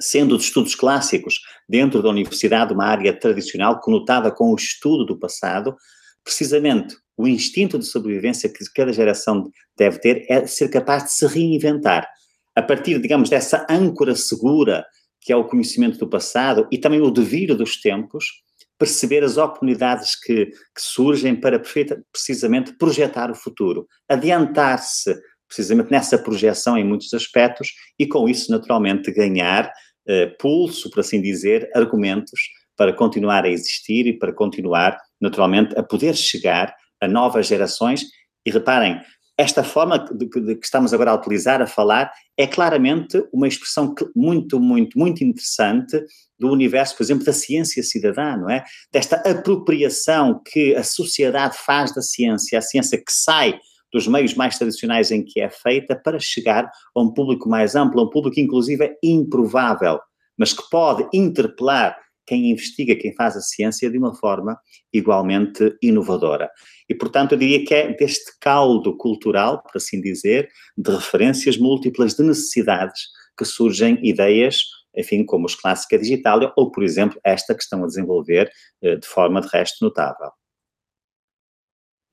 sendo 0.00 0.36
de 0.36 0.44
estudos 0.44 0.74
clássicos 0.74 1.40
dentro 1.68 2.02
da 2.02 2.08
universidade 2.08 2.72
uma 2.72 2.86
área 2.86 3.12
tradicional 3.18 3.80
conotada 3.80 4.30
com 4.30 4.52
o 4.52 4.56
estudo 4.56 5.04
do 5.04 5.18
passado, 5.18 5.74
precisamente 6.22 6.96
o 7.16 7.26
instinto 7.26 7.78
de 7.78 7.86
sobrevivência 7.86 8.48
que 8.48 8.64
cada 8.74 8.92
geração 8.92 9.50
deve 9.76 9.98
ter 9.98 10.26
é 10.28 10.46
ser 10.46 10.68
capaz 10.68 11.04
de 11.04 11.12
se 11.12 11.26
reinventar. 11.26 12.06
A 12.54 12.62
partir, 12.62 13.00
digamos, 13.00 13.30
dessa 13.30 13.66
âncora 13.70 14.14
segura 14.14 14.84
que 15.26 15.32
é 15.32 15.36
o 15.36 15.44
conhecimento 15.44 15.98
do 15.98 16.08
passado 16.08 16.68
e 16.70 16.78
também 16.78 17.00
o 17.00 17.10
devir 17.10 17.52
dos 17.56 17.80
tempos, 17.80 18.26
perceber 18.78 19.24
as 19.24 19.36
oportunidades 19.36 20.14
que, 20.14 20.46
que 20.46 20.80
surgem 20.80 21.34
para 21.34 21.60
precisamente 22.12 22.72
projetar 22.78 23.28
o 23.28 23.34
futuro, 23.34 23.88
adiantar-se 24.08 25.18
precisamente 25.48 25.90
nessa 25.90 26.16
projeção 26.16 26.78
em 26.78 26.84
muitos 26.84 27.12
aspectos 27.12 27.72
e 27.98 28.06
com 28.06 28.28
isso 28.28 28.52
naturalmente 28.52 29.12
ganhar 29.12 29.72
pulso, 30.38 30.90
por 30.90 31.00
assim 31.00 31.20
dizer, 31.20 31.70
argumentos 31.74 32.40
para 32.76 32.92
continuar 32.92 33.44
a 33.44 33.48
existir 33.48 34.06
e 34.06 34.18
para 34.18 34.32
continuar, 34.32 34.98
naturalmente, 35.20 35.76
a 35.78 35.82
poder 35.82 36.14
chegar 36.14 36.74
a 37.00 37.08
novas 37.08 37.46
gerações. 37.46 38.04
E 38.44 38.50
reparem, 38.50 39.00
esta 39.38 39.62
forma 39.62 39.98
de, 39.98 40.28
de, 40.28 40.56
que 40.56 40.64
estamos 40.64 40.94
agora 40.94 41.10
a 41.10 41.14
utilizar, 41.14 41.60
a 41.60 41.66
falar, 41.66 42.10
é 42.36 42.46
claramente 42.46 43.22
uma 43.32 43.46
expressão 43.46 43.94
muito, 44.14 44.58
muito, 44.58 44.98
muito 44.98 45.22
interessante 45.22 46.02
do 46.38 46.50
universo, 46.50 46.96
por 46.96 47.02
exemplo, 47.02 47.24
da 47.24 47.32
ciência 47.32 47.82
cidadã, 47.82 48.36
não 48.36 48.50
é? 48.50 48.64
Desta 48.90 49.16
apropriação 49.16 50.40
que 50.44 50.74
a 50.74 50.82
sociedade 50.82 51.56
faz 51.58 51.94
da 51.94 52.00
ciência, 52.00 52.58
a 52.58 52.62
ciência 52.62 52.96
que 52.98 53.12
sai 53.12 53.58
dos 53.92 54.06
meios 54.06 54.34
mais 54.34 54.58
tradicionais 54.58 55.10
em 55.10 55.24
que 55.24 55.40
é 55.40 55.48
feita 55.48 55.96
para 55.96 56.18
chegar 56.18 56.70
a 56.94 57.00
um 57.00 57.12
público 57.12 57.48
mais 57.48 57.74
amplo, 57.74 58.00
a 58.00 58.04
um 58.04 58.10
público 58.10 58.40
inclusive 58.40 58.96
improvável, 59.02 59.98
mas 60.36 60.52
que 60.52 60.62
pode 60.70 61.08
interpelar 61.12 61.96
quem 62.26 62.50
investiga, 62.50 62.96
quem 62.96 63.14
faz 63.14 63.36
a 63.36 63.40
ciência 63.40 63.88
de 63.88 63.96
uma 63.96 64.14
forma 64.14 64.58
igualmente 64.92 65.76
inovadora. 65.80 66.50
E, 66.88 66.94
portanto, 66.94 67.32
eu 67.32 67.38
diria 67.38 67.64
que 67.64 67.72
é 67.72 67.92
deste 67.94 68.32
caldo 68.40 68.96
cultural, 68.96 69.62
por 69.62 69.76
assim 69.76 70.00
dizer, 70.00 70.48
de 70.76 70.90
referências 70.90 71.56
múltiplas 71.56 72.14
de 72.14 72.24
necessidades 72.24 73.02
que 73.38 73.44
surgem 73.44 73.98
ideias, 74.02 74.62
enfim, 74.96 75.24
como 75.24 75.46
os 75.46 75.54
Clássica 75.54 75.98
Digital 75.98 76.52
ou, 76.56 76.70
por 76.70 76.82
exemplo, 76.82 77.20
esta 77.24 77.54
que 77.54 77.62
estão 77.62 77.84
a 77.84 77.86
desenvolver 77.86 78.50
eh, 78.82 78.96
de 78.96 79.06
forma, 79.06 79.40
de 79.40 79.48
resto, 79.48 79.84
notável. 79.84 80.30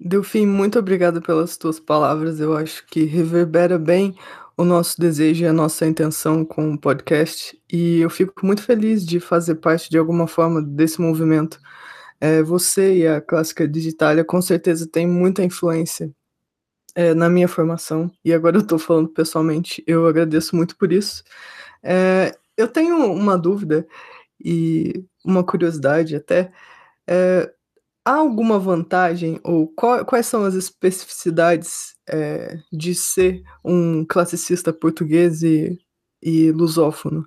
Delfim, 0.05 0.45
muito 0.45 0.77
obrigada 0.77 1.21
pelas 1.21 1.55
tuas 1.55 1.79
palavras. 1.79 2.39
Eu 2.39 2.55
acho 2.57 2.85
que 2.87 3.05
reverbera 3.05 3.79
bem 3.79 4.13
o 4.57 4.65
nosso 4.65 4.99
desejo 4.99 5.45
e 5.45 5.47
a 5.47 5.53
nossa 5.53 5.85
intenção 5.87 6.43
com 6.43 6.73
o 6.73 6.77
podcast. 6.77 7.57
E 7.71 7.99
eu 8.01 8.09
fico 8.09 8.45
muito 8.45 8.61
feliz 8.63 9.05
de 9.05 9.21
fazer 9.21 9.55
parte 9.55 9.89
de 9.89 9.97
alguma 9.97 10.27
forma 10.27 10.61
desse 10.61 10.99
movimento. 10.99 11.57
É, 12.19 12.43
você 12.43 12.97
e 12.97 13.07
a 13.07 13.21
Clássica 13.21 13.65
Digitália 13.65 14.25
com 14.25 14.41
certeza 14.41 14.85
têm 14.87 15.07
muita 15.07 15.41
influência 15.41 16.11
é, 16.95 17.13
na 17.13 17.29
minha 17.29 17.47
formação. 17.47 18.11
E 18.25 18.33
agora 18.33 18.57
eu 18.57 18.61
estou 18.61 18.79
falando 18.79 19.07
pessoalmente, 19.09 19.81
eu 19.87 20.05
agradeço 20.05 20.53
muito 20.53 20.77
por 20.77 20.91
isso. 20.91 21.23
É, 21.81 22.35
eu 22.57 22.67
tenho 22.67 22.97
uma 23.13 23.37
dúvida 23.37 23.87
e 24.43 25.05
uma 25.23 25.45
curiosidade 25.45 26.15
até. 26.15 26.51
É, 27.07 27.53
há 28.05 28.15
alguma 28.15 28.59
vantagem 28.59 29.39
ou 29.43 29.67
qual, 29.67 30.05
quais 30.05 30.25
são 30.25 30.43
as 30.43 30.53
especificidades 30.53 31.95
é, 32.07 32.57
de 32.71 32.93
ser 32.93 33.41
um 33.63 34.05
classicista 34.05 34.73
português 34.73 35.41
e, 35.43 35.79
e 36.21 36.51
lusófono? 36.51 37.25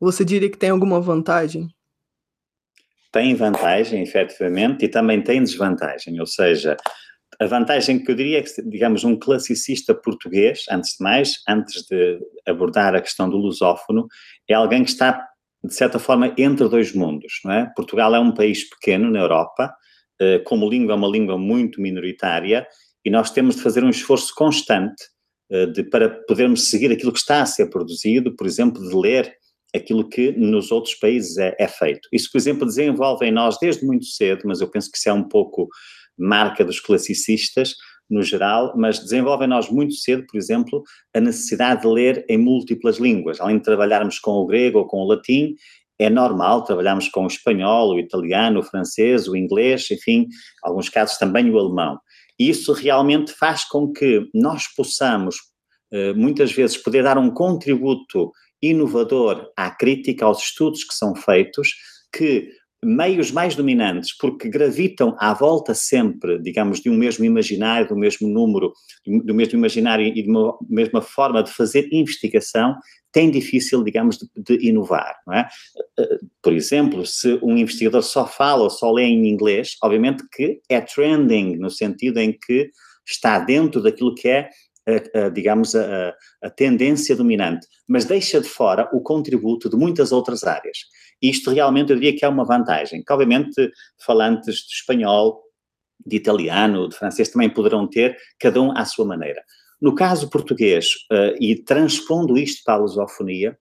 Você 0.00 0.24
diria 0.24 0.50
que 0.50 0.58
tem 0.58 0.70
alguma 0.70 1.00
vantagem? 1.00 1.68
Tem 3.10 3.34
vantagem, 3.34 4.02
efetivamente, 4.02 4.84
e 4.84 4.88
também 4.88 5.22
tem 5.22 5.42
desvantagem, 5.42 6.20
ou 6.20 6.26
seja, 6.26 6.76
a 7.40 7.46
vantagem 7.46 8.02
que 8.02 8.10
eu 8.10 8.16
diria 8.16 8.38
é 8.38 8.42
que, 8.42 8.62
digamos, 8.62 9.04
um 9.04 9.16
classicista 9.16 9.94
português, 9.94 10.64
antes 10.70 10.96
de 10.96 11.04
mais, 11.04 11.34
antes 11.48 11.82
de 11.86 12.18
abordar 12.46 12.94
a 12.94 13.00
questão 13.00 13.30
do 13.30 13.36
lusófono, 13.36 14.08
é 14.48 14.54
alguém 14.54 14.82
que 14.82 14.90
está, 14.90 15.24
de 15.62 15.72
certa 15.72 15.98
forma, 15.98 16.34
entre 16.36 16.68
dois 16.68 16.92
mundos, 16.92 17.40
não 17.44 17.52
é? 17.52 17.72
Portugal 17.76 18.14
é 18.14 18.18
um 18.18 18.32
país 18.32 18.68
pequeno 18.68 19.10
na 19.10 19.20
Europa, 19.20 19.72
como 20.44 20.68
língua 20.68 20.92
é 20.92 20.96
uma 20.96 21.08
língua 21.08 21.38
muito 21.38 21.80
minoritária 21.80 22.66
e 23.04 23.10
nós 23.10 23.30
temos 23.30 23.56
de 23.56 23.62
fazer 23.62 23.84
um 23.84 23.90
esforço 23.90 24.34
constante 24.34 25.02
eh, 25.50 25.66
de, 25.66 25.82
para 25.82 26.10
podermos 26.10 26.68
seguir 26.68 26.92
aquilo 26.92 27.12
que 27.12 27.18
está 27.18 27.40
a 27.40 27.46
ser 27.46 27.70
produzido, 27.70 28.36
por 28.36 28.46
exemplo, 28.46 28.86
de 28.86 28.94
ler 28.94 29.34
aquilo 29.74 30.08
que 30.08 30.32
nos 30.32 30.70
outros 30.70 30.94
países 30.94 31.38
é, 31.38 31.54
é, 31.58 31.66
feito. 31.66 32.08
Isso, 32.12 32.30
por 32.30 32.38
exemplo, 32.38 32.66
desenvolve 32.66 33.26
em 33.26 33.32
nós 33.32 33.58
desde 33.58 33.84
muito 33.84 34.04
cedo, 34.04 34.42
mas 34.44 34.60
eu 34.60 34.68
penso 34.68 34.90
que 34.90 34.98
isso 34.98 35.08
é 35.08 35.12
um 35.12 35.24
pouco 35.24 35.68
marca 36.18 36.64
dos 36.64 36.80
classicistas 36.80 37.74
no 38.10 38.22
geral, 38.22 38.74
mas 38.76 38.98
desenvolve 38.98 39.44
em 39.44 39.48
nós 39.48 39.70
muito 39.70 39.94
cedo, 39.94 40.24
por 40.26 40.38
exemplo, 40.38 40.82
a 41.14 41.20
necessidade 41.20 41.82
de 41.82 41.88
ler 41.88 42.24
em 42.28 42.38
múltiplas 42.38 42.98
línguas. 42.98 43.40
Além 43.40 43.58
de 43.58 43.64
trabalharmos 43.64 44.18
com 44.18 44.32
o 44.32 44.46
grego 44.46 44.80
ou 44.80 44.86
com 44.86 44.98
o 44.98 45.06
latim, 45.06 45.54
é 45.98 46.08
normal 46.08 46.62
trabalharmos 46.62 47.08
com 47.08 47.24
o 47.24 47.26
espanhol, 47.26 47.90
o 47.90 47.98
italiano, 47.98 48.60
o 48.60 48.62
francês, 48.62 49.26
o 49.26 49.36
inglês, 49.36 49.90
enfim, 49.90 50.20
em 50.20 50.28
alguns 50.62 50.88
casos 50.88 51.18
também 51.18 51.50
o 51.50 51.58
alemão. 51.58 51.98
E 52.38 52.48
isso 52.48 52.72
realmente 52.72 53.32
faz 53.32 53.64
com 53.64 53.92
que 53.92 54.28
nós 54.32 54.68
possamos, 54.68 55.36
eh, 55.92 56.12
muitas 56.12 56.52
vezes, 56.52 56.76
poder 56.76 57.02
dar 57.02 57.18
um 57.18 57.30
contributo 57.30 58.30
inovador 58.62 59.50
à 59.56 59.70
crítica, 59.70 60.24
aos 60.24 60.40
estudos 60.40 60.84
que 60.84 60.94
ssão 60.94 61.16
feitos, 61.16 61.70
que 62.12 62.48
meios 62.84 63.32
mais 63.32 63.56
dominantes, 63.56 64.16
porque 64.16 64.48
gravitam 64.48 65.16
à 65.18 65.34
volta 65.34 65.74
sempre, 65.74 66.40
digamos, 66.40 66.80
de 66.80 66.88
um 66.88 66.96
mesmo 66.96 67.24
imaginário, 67.24 67.88
do 67.88 67.96
mesmo 67.96 68.28
número, 68.28 68.72
do 69.04 69.34
mesmo 69.34 69.58
imaginário 69.58 70.06
e 70.06 70.22
de 70.22 70.28
uma 70.28 70.56
mesma 70.68 71.02
forma 71.02 71.42
de 71.42 71.50
fazer 71.50 71.88
investigação, 71.92 72.76
tem 73.10 73.30
difícil, 73.30 73.82
digamos, 73.82 74.18
de, 74.18 74.28
de, 74.58 74.68
inovar, 74.68 75.16
não 75.26 75.34
é? 75.34 75.48
Por 76.42 76.52
exemplo, 76.52 77.04
se 77.04 77.38
um 77.42 77.56
investigador 77.56 78.02
só 78.02 78.26
fala 78.26 78.64
ou 78.64 78.70
só 78.70 78.92
lê 78.92 79.04
em 79.04 79.28
inglês, 79.28 79.76
obviamente 79.82 80.22
que 80.30 80.60
é 80.68 80.80
trending, 80.80 81.56
no 81.56 81.70
sentido 81.70 82.18
em 82.18 82.32
que 82.32 82.70
está 83.06 83.38
dentro 83.38 83.82
daquilo 83.82 84.14
que 84.14 84.28
é 84.28 84.50
digamos, 85.34 85.74
a, 85.74 86.14
a, 86.42 86.50
tendência 86.50 87.14
dominante, 87.14 87.66
mas 87.86 88.06
deixa 88.06 88.40
de 88.40 88.48
fora 88.48 88.88
o 88.92 89.02
contributo 89.02 89.68
de 89.68 89.76
muitas 89.76 90.12
outras 90.12 90.44
áreas. 90.44 90.78
Isto 91.20 91.50
realmente 91.50 91.90
eu 91.90 91.96
diria 91.96 92.16
que 92.16 92.24
é 92.24 92.28
uma 92.28 92.44
vantagem, 92.44 93.02
que 93.02 93.12
obviamente 93.12 93.70
falantes 93.98 94.56
de 94.56 94.74
espanhol, 94.74 95.42
de 96.04 96.16
italiano, 96.16 96.88
de 96.88 96.96
francês 96.96 97.28
também 97.28 97.50
poderão 97.50 97.86
ter, 97.86 98.16
cada 98.38 98.60
um 98.60 98.70
à 98.76 98.84
sua 98.84 99.04
maneira. 99.04 99.42
No 99.80 99.94
caso 99.94 100.30
português, 100.30 100.86
uh, 101.12 101.36
e 101.40 101.56
transpondo 101.56 102.36
isto 102.36 102.62
para 102.64 102.74
a 102.74 102.78
lusofonia, 102.78 103.56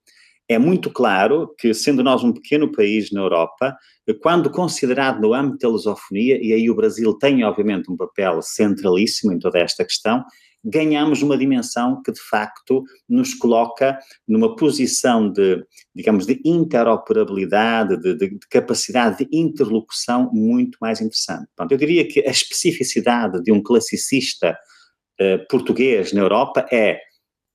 é 0.49 0.57
muito 0.57 0.89
claro 0.89 1.53
que, 1.57 1.73
sendo 1.73 2.01
nós 2.01 2.23
um 2.23 2.31
pequeno 2.31 2.71
país 2.71 3.11
na 3.11 3.19
Europa, 3.19 3.75
quando 4.21 4.49
considerado 4.49 5.19
no 5.19 5.33
âmbito 5.33 5.59
da 5.59 5.69
lusofonia, 5.69 6.39
e 6.41 6.53
aí 6.53 6.69
o 6.69 6.75
Brasil 6.75 7.13
tem, 7.17 7.43
obviamente, 7.43 7.91
um 7.91 7.97
papel 7.97 8.41
centralíssimo 8.41 9.33
em 9.33 9.39
toda 9.39 9.59
esta 9.59 9.83
questão, 9.83 10.23
ganhamos 10.69 11.21
uma 11.21 11.37
dimensão 11.37 12.01
que, 12.03 12.11
de 12.11 12.19
facto, 12.19 12.83
nos 13.07 13.33
coloca 13.33 13.97
numa 14.27 14.53
posição 14.55 15.31
de, 15.31 15.63
digamos, 15.95 16.25
de 16.25 16.41
interoperabilidade, 16.43 17.97
de, 18.01 18.13
de, 18.15 18.29
de 18.37 18.47
capacidade 18.49 19.19
de 19.19 19.27
interlocução 19.31 20.29
muito 20.33 20.77
mais 20.81 20.99
interessante. 20.99 21.47
Pronto, 21.55 21.71
eu 21.71 21.77
diria 21.77 22.05
que 22.05 22.19
a 22.19 22.31
especificidade 22.31 23.41
de 23.41 23.51
um 23.51 23.63
classicista 23.63 24.57
uh, 25.21 25.47
português 25.47 26.11
na 26.11 26.19
Europa 26.19 26.65
é, 26.69 26.99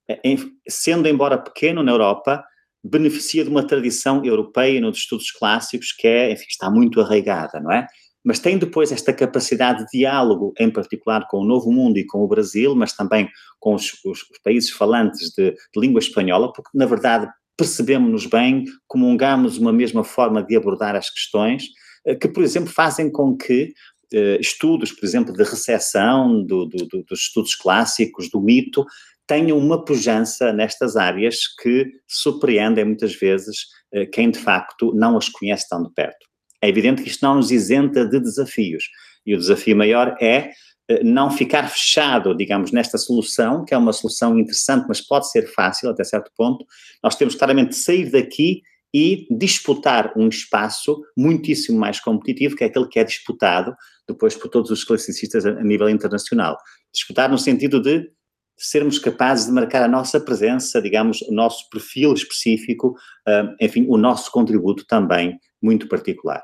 é, 0.08 0.20
em, 0.24 0.38
sendo 0.66 1.06
embora 1.06 1.36
pequeno 1.36 1.82
na 1.82 1.92
Europa, 1.92 2.42
beneficia 2.82 3.44
de 3.44 3.50
uma 3.50 3.66
tradição 3.66 4.24
europeia 4.24 4.80
nos 4.80 4.98
estudos 4.98 5.30
clássicos 5.30 5.92
que 5.92 6.08
é, 6.08 6.32
enfim, 6.32 6.46
está 6.48 6.70
muito 6.70 7.00
arraigada, 7.00 7.60
não 7.60 7.70
é? 7.70 7.86
Mas 8.24 8.38
tem 8.38 8.58
depois 8.58 8.92
esta 8.92 9.12
capacidade 9.12 9.84
de 9.84 9.98
diálogo, 9.98 10.52
em 10.58 10.70
particular 10.70 11.26
com 11.28 11.38
o 11.38 11.44
Novo 11.44 11.72
Mundo 11.72 11.98
e 11.98 12.06
com 12.06 12.22
o 12.22 12.28
Brasil, 12.28 12.74
mas 12.74 12.92
também 12.92 13.28
com 13.58 13.74
os, 13.74 13.92
os, 14.04 14.20
países 14.44 14.70
falantes 14.70 15.30
de, 15.36 15.50
de, 15.52 15.80
língua 15.80 15.98
espanhola, 15.98 16.52
porque, 16.52 16.70
na 16.74 16.86
verdade, 16.86 17.28
percebemos-nos 17.56 18.26
bem, 18.26 18.64
comungamos 18.86 19.58
uma 19.58 19.72
mesma 19.72 20.04
forma 20.04 20.42
de 20.42 20.56
abordar 20.56 20.94
as 20.94 21.10
questões, 21.10 21.64
eh, 22.06 22.14
que, 22.14 22.28
por 22.28 22.42
exemplo, 22.42 22.70
fazem 22.70 23.10
com 23.10 23.36
que 23.36 23.72
eh, 24.12 24.38
estudos, 24.40 24.92
por 24.92 25.04
exemplo, 25.04 25.32
de 25.32 25.42
recessão 25.42 26.44
do, 26.44 26.66
do, 26.66 26.86
do, 26.86 27.02
dos 27.04 27.20
estudos 27.20 27.54
clássicos, 27.54 28.30
do 28.30 28.40
mito, 28.40 28.84
tenham 29.26 29.56
uma 29.56 29.84
pujança 29.84 30.52
nestas 30.52 30.96
áreas 30.96 31.46
que 31.60 31.90
surpreendem 32.08 32.84
muitas 32.84 33.14
vezes 33.14 33.66
eh, 33.92 34.06
quem 34.06 34.30
de 34.30 34.38
facto 34.38 34.92
não 34.94 35.16
as 35.16 35.28
conhece 35.28 35.68
tão 35.68 35.82
de 35.82 35.92
perto. 35.94 36.31
É 36.62 36.68
evidente 36.68 37.02
que 37.02 37.08
isto 37.08 37.22
não 37.22 37.34
nos 37.34 37.50
isenta 37.50 38.06
de 38.06 38.20
desafios, 38.20 38.84
e 39.26 39.34
o 39.34 39.38
desafio 39.38 39.76
maior 39.76 40.16
é 40.20 40.52
eh, 40.88 41.02
não 41.04 41.30
ficar 41.30 41.68
fechado, 41.68 42.34
digamos, 42.36 42.72
nesta 42.72 42.98
solução, 42.98 43.64
que 43.64 43.74
é 43.74 43.78
uma 43.78 43.92
solução 43.92 44.38
interessante, 44.38 44.86
mas 44.88 45.00
pode 45.00 45.30
ser 45.30 45.46
fácil 45.52 45.90
até 45.90 46.04
certo 46.04 46.30
ponto. 46.36 46.64
Nós 47.02 47.14
temos 47.14 47.34
claramente 47.34 47.70
de 47.70 47.76
sair 47.76 48.10
daqui 48.10 48.62
e 48.94 49.26
disputar 49.30 50.12
um 50.16 50.28
espaço 50.28 51.02
muitíssimo 51.16 51.78
mais 51.78 51.98
competitivo, 51.98 52.56
que 52.56 52.64
é 52.64 52.66
aquele 52.66 52.88
que 52.88 52.98
é 52.98 53.04
disputado 53.04 53.74
depois 54.06 54.36
por 54.36 54.48
todos 54.48 54.70
os 54.70 54.84
classicistas 54.84 55.46
a 55.46 55.62
nível 55.62 55.88
internacional. 55.88 56.58
Disputar 56.92 57.30
no 57.30 57.38
sentido 57.38 57.80
de 57.80 58.10
sermos 58.58 58.98
capazes 58.98 59.46
de 59.46 59.52
marcar 59.52 59.82
a 59.82 59.88
nossa 59.88 60.20
presença, 60.20 60.80
digamos, 60.82 61.22
o 61.22 61.32
nosso 61.32 61.68
perfil 61.70 62.12
específico, 62.12 62.90
uh, 63.26 63.54
enfim, 63.60 63.86
o 63.88 63.96
nosso 63.96 64.30
contributo 64.30 64.84
também 64.86 65.38
muito 65.60 65.88
particular. 65.88 66.42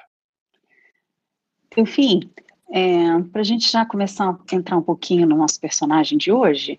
Enfim, 1.77 2.31
é, 2.71 3.21
para 3.33 3.41
a 3.41 3.45
gente 3.45 3.71
já 3.71 3.85
começar 3.85 4.31
a 4.31 4.55
entrar 4.55 4.77
um 4.77 4.83
pouquinho 4.83 5.27
no 5.27 5.37
nosso 5.37 5.61
personagem 5.61 6.19
de 6.19 6.31
hoje, 6.31 6.79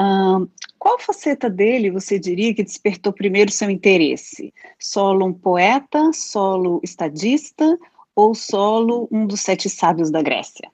uh, 0.00 0.48
qual 0.78 0.98
faceta 0.98 1.50
dele 1.50 1.90
você 1.90 2.18
diria 2.18 2.54
que 2.54 2.62
despertou 2.62 3.12
primeiro 3.12 3.50
seu 3.50 3.68
interesse? 3.68 4.52
Solo 4.78 5.26
um 5.26 5.32
poeta, 5.32 6.12
solo 6.12 6.80
estadista 6.82 7.76
ou 8.14 8.34
solo 8.34 9.08
um 9.10 9.26
dos 9.26 9.40
sete 9.40 9.68
sábios 9.68 10.10
da 10.10 10.22
Grécia? 10.22 10.70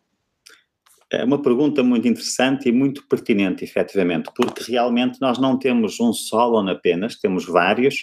É 1.12 1.25
uma 1.25 1.40
pergunta 1.40 1.82
muito 1.82 2.08
interessante 2.08 2.68
e 2.68 2.73
muito 2.73 3.06
pertinente, 3.06 3.64
efetivamente, 3.64 4.30
porque 4.34 4.70
realmente 4.70 5.20
nós 5.20 5.38
não 5.38 5.58
temos 5.58 6.00
um 6.00 6.12
Solon 6.12 6.68
apenas, 6.68 7.16
temos 7.16 7.44
vários, 7.44 8.00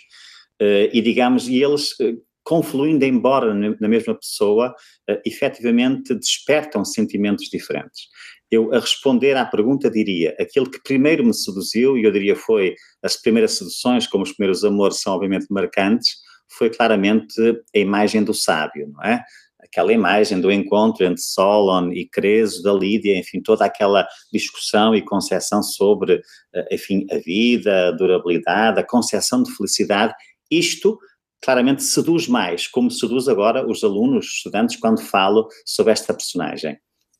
uh, 0.61 0.89
e 0.93 1.01
digamos, 1.01 1.47
e 1.47 1.61
eles 1.61 1.91
uh, 1.99 2.21
confluindo 2.51 3.05
embora 3.05 3.53
na 3.53 3.87
mesma 3.87 4.13
pessoa, 4.13 4.75
uh, 5.09 5.21
efetivamente 5.25 6.13
despertam 6.13 6.83
sentimentos 6.83 7.45
diferentes. 7.49 8.09
Eu, 8.51 8.73
a 8.73 8.79
responder 8.81 9.37
à 9.37 9.45
pergunta, 9.45 9.89
diria, 9.89 10.35
aquele 10.37 10.69
que 10.69 10.83
primeiro 10.83 11.25
me 11.25 11.33
seduziu, 11.33 11.97
e 11.97 12.03
eu 12.03 12.11
diria 12.11 12.35
foi 12.35 12.75
as 13.01 13.15
primeiras 13.15 13.53
seduções, 13.53 14.05
como 14.05 14.25
os 14.25 14.33
primeiros 14.33 14.65
amores 14.65 14.99
são 14.99 15.13
obviamente 15.13 15.45
marcantes, 15.49 16.17
foi 16.57 16.69
claramente 16.69 17.33
a 17.73 17.79
imagem 17.79 18.21
do 18.21 18.33
sábio, 18.33 18.91
não 18.91 19.01
é? 19.01 19.23
aquela 19.63 19.93
imagem 19.93 20.41
do 20.41 20.51
encontro 20.51 21.05
entre 21.05 21.21
Solon 21.21 21.93
e 21.93 22.05
Creso, 22.05 22.61
da 22.61 22.73
Lídia, 22.73 23.17
enfim, 23.17 23.41
toda 23.41 23.63
aquela 23.63 24.05
discussão 24.33 24.93
e 24.93 25.01
concepção 25.01 25.63
sobre, 25.63 26.21
eh, 26.53 26.75
enfim, 26.75 27.05
a 27.09 27.17
vida, 27.19 27.87
a 27.87 27.91
durabilidade, 27.91 28.77
a 28.77 28.85
concepção 28.85 29.41
de 29.41 29.55
felicidade, 29.55 30.13
isto 30.51 30.99
claramente 31.41 31.83
seduz 31.83 32.27
mais, 32.27 32.67
como 32.67 32.91
seduz 32.91 33.27
agora 33.27 33.67
os 33.67 33.83
alunos, 33.83 34.27
os 34.27 34.33
estudantes, 34.33 34.77
quando 34.77 35.01
falo 35.01 35.47
sobre 35.65 35.91
esta 35.91 36.13
personagem. 36.13 36.77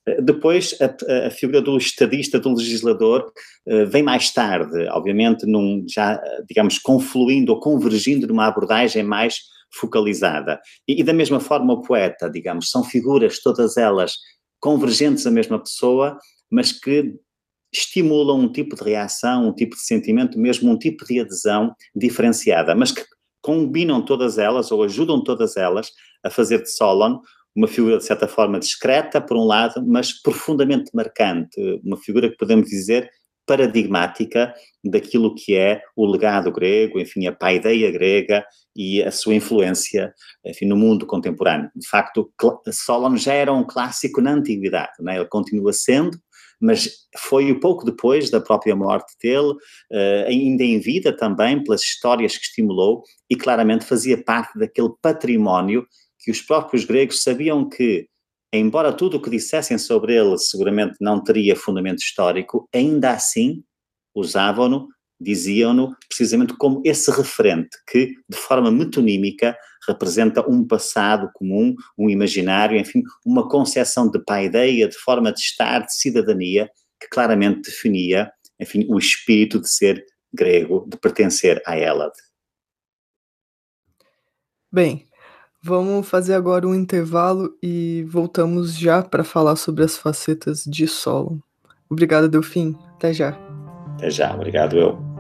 Eh, 0.08 0.22
depois, 0.22 0.75
a, 0.82 1.28
a, 1.28 1.32
figura 1.32 1.62
do 1.62 1.78
estadista, 1.78 2.40
do 2.40 2.54
legislador, 2.54 3.32
uh, 3.68 3.86
vem 3.88 4.04
mais 4.04 4.32
tarde, 4.32 4.88
obviamente, 4.90 5.46
num, 5.46 5.86
já, 5.88 6.22
digamos, 6.48 6.80
confluindo 6.80 7.51
ou 7.51 7.60
convergindo 7.60 8.28
numa 8.28 8.48
abordagem 8.48 9.04
mais 9.04 9.40
focalizada. 9.74 10.60
E, 10.88 11.00
e, 11.01 11.04
da 11.04 11.13
mesma 11.13 11.40
forma 11.40 11.74
o 11.74 11.82
poeta, 11.82 12.30
digamos, 12.30 12.70
são 12.70 12.84
figuras 12.84 13.42
todas 13.42 13.78
elas 13.78 14.16
convergentes 14.60 15.25
à 15.25 15.32
mesma 15.32 15.60
pessoa, 15.60 16.18
mas 16.50 16.72
que 16.72 17.16
estimulam 17.74 18.42
um 18.42 18.51
tipo 18.51 18.75
de 18.75 18.84
reação, 18.84 19.48
um 19.48 19.56
tipo 19.56 19.75
de 19.75 19.82
sentimento, 19.82 20.38
mesmo 20.38 20.70
um 20.70 20.78
tipo 20.78 21.06
de 21.06 21.22
adesão 21.22 21.74
diferenciada, 21.96 22.75
mas 22.75 22.92
que 22.92 23.01
combinam 23.42 24.04
todas 24.04 24.38
elas 24.38 24.72
ou 24.72 24.84
ajudam 24.84 25.24
todas 25.24 25.58
elas 25.58 25.92
a 26.24 26.30
fazer 26.30 26.62
de 26.62 26.72
Solon 26.72 27.20
uma 27.56 27.68
figura 27.68 27.98
de 27.98 28.06
certa 28.06 28.28
forma 28.28 28.60
discreta, 28.60 29.20
por 29.20 29.36
um 29.36 29.46
lado, 29.46 29.86
mas 29.86 30.14
profundamente 30.14 30.92
marcante, 30.94 31.60
uma 31.84 31.98
figura 31.98 32.30
que 32.30 32.38
podemos 32.38 32.70
dizer 32.70 33.10
paradigmática 33.46 34.54
daquilo 34.84 35.36
que 35.36 35.56
é 35.56 35.82
o 35.96 36.06
legado 36.06 36.52
grego, 36.52 37.00
enfim, 37.00 37.28
a 37.28 37.34
paideia 37.34 37.92
grega 37.92 38.46
e 38.76 39.04
a 39.04 39.12
sua 39.12 39.36
influência, 39.36 40.14
enfim, 40.46 40.66
no 40.66 40.78
mundo 40.78 41.06
contemporâneo. 41.06 41.70
De 41.76 41.88
facto, 41.88 42.32
Solon 42.72 43.18
já 43.18 43.34
era 43.34 43.52
um 43.52 43.66
clássico 43.66 44.22
na 44.22 44.32
antiguidade, 44.32 44.94
não 45.00 45.12
é? 45.12 45.18
ele 45.18 45.26
continua 45.26 45.74
sendo, 45.74 46.18
mas 46.62 46.89
foi 47.18 47.53
pouco 47.60 47.86
depois 47.86 48.30
da 48.30 48.39
própria 48.39 48.75
morte 48.75 49.13
dele, 49.22 49.51
uh, 49.51 50.27
ainda 50.27 50.63
em 50.63 50.80
vida 50.80 51.15
também, 51.15 51.63
pelas 51.63 51.82
histórias 51.82 52.38
que 52.38 52.46
estimulou, 52.46 53.03
e 53.30 53.36
claramente 53.36 53.86
fazia 53.86 54.22
parte 54.22 54.58
daquele 54.58 54.89
património 55.01 55.86
que 56.20 56.32
os 56.32 56.41
próprios 56.41 56.86
gregos 56.86 57.24
sabiam 57.24 57.68
que 57.68 58.08
embora 58.53 58.91
tudo 58.91 59.18
o 59.18 59.22
que 59.22 59.30
dissessem 59.30 59.77
sobre 59.77 60.15
ele 60.15 60.38
seguramente 60.38 60.98
não 61.00 61.24
teria 61.24 61.56
fundamento 61.56 62.00
histórico, 62.00 62.68
ainda 62.74 63.12
assim 63.12 63.63
usavam-no, 64.13 64.88
diziam-no 65.22 65.96
precisamente 66.08 66.56
como 66.58 66.82
esse 66.86 67.12
referente 67.12 67.70
que, 67.88 68.16
de 68.28 68.38
forma 68.38 68.72
metonímica, 68.72 69.56
representa 69.88 70.48
um 70.50 70.66
passado 70.66 71.30
comum, 71.34 71.75
um 71.98 72.10
imaginário, 72.10 72.78
enfim, 72.78 73.04
uma 73.25 73.48
concepção 73.48 74.10
de 74.10 74.24
paideia, 74.24 74.88
de 74.88 74.98
forma 74.98 75.32
de 75.32 75.40
estar, 75.40 75.80
de 75.80 75.94
cidadania, 75.94 76.70
que 77.00 77.08
claramente 77.10 77.70
definia, 77.70 78.32
enfim, 78.60 78.86
o 78.90 78.98
espírito 78.98 79.60
de 79.60 79.70
ser 79.70 80.06
grego, 80.34 80.88
de 80.90 80.98
pertencer 80.98 81.62
a 81.66 81.75
Hélade. 81.75 82.18
Bem, 84.72 85.05
Vamos 85.64 86.10
fazer 86.10 86.34
agora 86.34 86.68
um 86.68 86.74
intervalo 86.74 87.55
e 87.62 88.03
voltamos 88.10 88.75
já 88.75 89.03
para 89.03 89.24
falar 89.24 89.55
sobre 89.55 89.84
as 89.84 89.96
facetas 89.96 90.64
de 90.66 90.88
solo. 90.88 91.40
Obrigado, 91.88 92.27
Delfim. 92.27 92.75
Até 92.96 93.14
já. 93.14 93.38
Até 93.94 94.10
já. 94.10 94.34
Obrigado, 94.34 94.75
eu. 94.75 95.11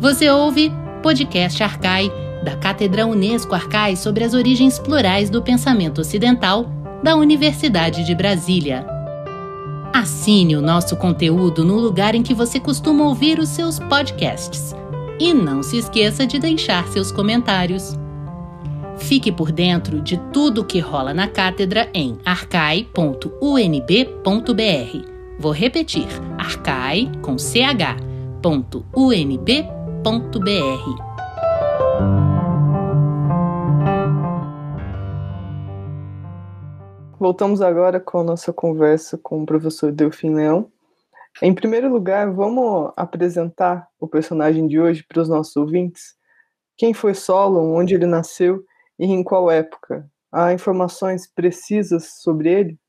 Você 0.00 0.30
ouve 0.30 0.72
podcast 1.02 1.62
Arcai, 1.62 2.10
da 2.42 2.56
Cátedra 2.56 3.06
Unesco 3.06 3.54
Arcai 3.54 3.96
sobre 3.96 4.24
as 4.24 4.32
origens 4.32 4.78
plurais 4.78 5.28
do 5.28 5.42
pensamento 5.42 6.00
ocidental, 6.00 6.64
da 7.02 7.14
Universidade 7.16 8.02
de 8.02 8.14
Brasília. 8.14 8.86
Assine 9.92 10.56
o 10.56 10.62
nosso 10.62 10.96
conteúdo 10.96 11.66
no 11.66 11.76
lugar 11.76 12.14
em 12.14 12.22
que 12.22 12.32
você 12.32 12.58
costuma 12.58 13.04
ouvir 13.04 13.38
os 13.38 13.50
seus 13.50 13.78
podcasts. 13.78 14.74
E 15.18 15.34
não 15.34 15.62
se 15.62 15.76
esqueça 15.76 16.26
de 16.26 16.38
deixar 16.38 16.88
seus 16.88 17.12
comentários. 17.12 17.94
Fique 18.96 19.30
por 19.30 19.52
dentro 19.52 20.00
de 20.00 20.16
tudo 20.32 20.62
o 20.62 20.64
que 20.64 20.78
rola 20.78 21.12
na 21.12 21.28
cátedra 21.28 21.90
em 21.92 22.16
arcai.unb.br. 22.24 22.88
Vou 25.38 25.52
repetir: 25.52 26.08
arcai 26.38 27.12
com 27.20 27.36
ch.unb.br. 27.36 28.00
Voltamos 37.18 37.60
agora 37.60 38.00
com 38.00 38.20
a 38.20 38.24
nossa 38.24 38.50
conversa 38.50 39.18
com 39.18 39.42
o 39.42 39.46
professor 39.46 39.92
Delfim 39.92 40.34
Leão. 40.34 40.72
Em 41.42 41.54
primeiro 41.54 41.92
lugar, 41.92 42.32
vamos 42.32 42.92
apresentar 42.96 43.88
o 44.00 44.08
personagem 44.08 44.66
de 44.66 44.80
hoje 44.80 45.04
para 45.06 45.20
os 45.20 45.28
nossos 45.28 45.54
ouvintes. 45.54 46.14
Quem 46.78 46.94
foi 46.94 47.12
Solon, 47.12 47.76
onde 47.76 47.94
ele 47.94 48.06
nasceu 48.06 48.64
e 48.98 49.04
em 49.04 49.22
qual 49.22 49.50
época? 49.50 50.10
Há 50.32 50.54
informações 50.54 51.26
precisas 51.26 52.22
sobre 52.22 52.50
ele? 52.50 52.79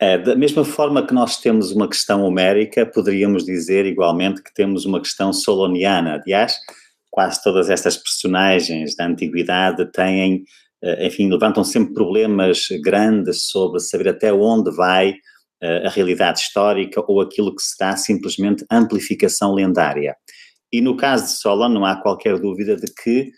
É, 0.00 0.16
da 0.16 0.34
mesma 0.34 0.64
forma 0.64 1.06
que 1.06 1.12
nós 1.12 1.36
temos 1.36 1.72
uma 1.72 1.86
questão 1.86 2.22
homérica, 2.22 2.86
poderíamos 2.86 3.44
dizer 3.44 3.84
igualmente 3.84 4.42
que 4.42 4.54
temos 4.54 4.86
uma 4.86 4.98
questão 4.98 5.32
soloniana. 5.32 6.14
Aliás, 6.14 6.56
quase 7.10 7.42
todas 7.42 7.68
estas 7.68 7.98
personagens 7.98 8.96
da 8.96 9.06
antiguidade 9.06 9.84
têm 9.92 10.44
eh, 10.82 11.06
enfim, 11.06 11.28
levantam 11.28 11.62
sempre 11.62 11.92
problemas 11.92 12.66
grandes 12.82 13.48
sobre 13.50 13.80
saber 13.80 14.08
até 14.08 14.32
onde 14.32 14.74
vai 14.74 15.14
eh, 15.62 15.86
a 15.86 15.90
realidade 15.90 16.40
histórica 16.40 17.02
ou 17.06 17.20
aquilo 17.20 17.54
que 17.54 17.62
será 17.62 17.96
simplesmente 17.96 18.64
amplificação 18.70 19.54
lendária. 19.54 20.16
E 20.72 20.80
no 20.80 20.96
caso 20.96 21.24
de 21.24 21.32
Solon, 21.32 21.68
não 21.68 21.84
há 21.84 21.96
qualquer 22.00 22.38
dúvida 22.38 22.76
de 22.76 22.86
que, 22.94 23.30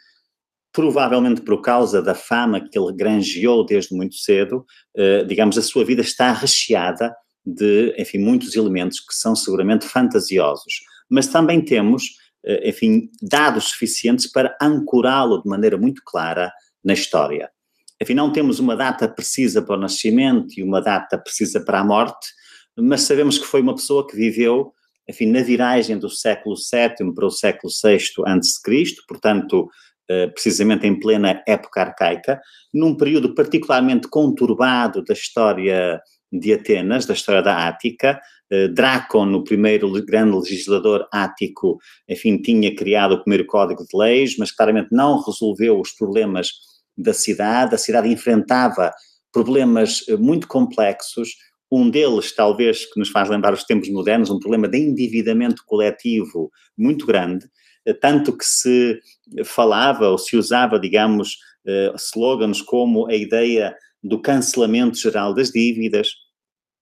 provavelmente 0.73 1.43
por 1.43 1.61
causa 1.61 2.01
da 2.01 2.15
fama 2.15 2.61
que 2.61 2.79
ele 2.79 2.93
granjeou 2.93 3.65
desde 3.65 3.95
muito 3.95 4.17
cedo, 4.17 4.65
eh, 4.97 5.25
digamos, 5.25 5.59
a 5.59 5.63
sua 5.63 5.85
vida 5.85 6.01
está 6.01 6.33
recheada 6.33 7.15
de, 7.45 7.95
enfim, 7.99 8.19
muitos 8.19 8.57
elementos 8.57 9.01
que 9.01 9.15
são 9.15 9.37
seguramente 9.37 9.87
fantasiosos. 9.87 10.81
Mas 11.11 11.27
também 11.27 11.61
temos, 11.61 12.05
enfim, 12.65 13.11
dados 13.21 13.65
suficientes 13.71 14.31
para 14.31 14.57
ancorá-lo 14.63 15.43
de 15.43 15.49
maneira 15.49 15.77
muito 15.77 16.03
clara 16.05 16.53
na 16.83 16.93
história. 16.95 17.51
Enfim, 18.03 18.15
não 18.15 18.33
temos 18.33 18.59
uma 18.59 18.75
data 18.75 19.09
precisa 19.09 19.63
para 19.63 19.77
o 19.77 19.81
nascimento 19.81 20.59
e 20.59 20.63
uma 20.65 20.81
data 20.81 21.17
precisa 21.17 21.61
para 21.61 21.79
a 21.79 21.85
morte, 21.85 22.29
mas 22.77 23.03
sabemos 23.03 23.39
que 23.39 23.47
foi 23.47 23.61
uma 23.61 23.77
pessoa 23.77 24.05
que 24.05 24.17
viveu, 24.17 24.73
enfim, 25.09 25.27
na 25.27 25.41
viragem 25.41 25.97
do 25.97 26.11
século 26.11 26.57
VII 26.57 27.15
para 27.15 27.27
o 27.27 27.31
século 27.31 27.73
VI 27.73 27.99
a.C., 28.27 28.97
portanto, 29.07 29.69
eh, 29.69 29.92
precisamente 30.35 30.87
em 30.87 30.99
plena 30.99 31.43
época 31.47 31.81
arcaica, 31.81 32.41
num 32.75 32.95
período 32.95 33.35
particularmente 33.35 34.09
conturbado 34.09 35.03
da 35.05 35.15
história 35.15 36.03
de 36.33 36.53
Atenas, 36.53 37.07
da 37.07 37.15
história 37.15 37.43
da 37.43 37.69
Ática. 37.69 38.21
Eh, 38.51 38.69
Drácon, 38.69 39.33
o 39.35 39.45
primeiro 39.45 39.91
grande 40.05 40.37
legislador 40.37 41.07
ático, 41.12 41.79
enfim, 42.09 42.37
tinha 42.37 42.75
criado 42.75 43.12
o 43.12 43.23
primeiro 43.23 43.47
código 43.47 43.83
de 43.83 43.97
leis, 43.97 44.37
mas 44.38 44.53
claramente 44.53 44.88
não 44.93 45.23
resolveu 45.23 45.81
os 45.81 45.93
problemas 45.93 46.51
da 46.97 47.15
cidade, 47.15 47.75
a 47.75 47.79
cidade 47.79 48.09
enfrentava 48.09 48.93
problemas 49.33 50.05
eh, 50.09 50.17
muito 50.17 50.49
complexos, 50.49 51.31
um 51.71 51.88
deles, 51.88 52.35
talvez, 52.35 52.85
que 52.93 53.01
nos 53.01 53.09
faz 53.09 53.31
lembrar 53.31 53.55
os 53.55 53.65
tempos 53.65 53.88
modernos, 53.88 54.29
um 54.29 54.38
problema 54.38 54.69
de 54.69 54.79
endividamento 54.79 55.62
coletivo 55.65 56.51
muito 56.77 57.07
grande, 57.07 57.47
eh, 57.47 57.49
tanto 58.01 58.37
que 58.37 58.45
se 58.45 59.01
falava 59.45 60.09
ou 60.09 60.18
se 60.18 60.37
usava, 60.37 60.79
digamos, 60.79 61.38
eh, 61.66 61.92
slogans 61.97 62.61
como 62.61 63.09
a 63.09 63.14
ideia 63.14 63.75
do 64.03 64.21
cancelamento 64.21 64.99
geral 64.99 65.35
das 65.35 65.51
dívidas, 65.51 66.09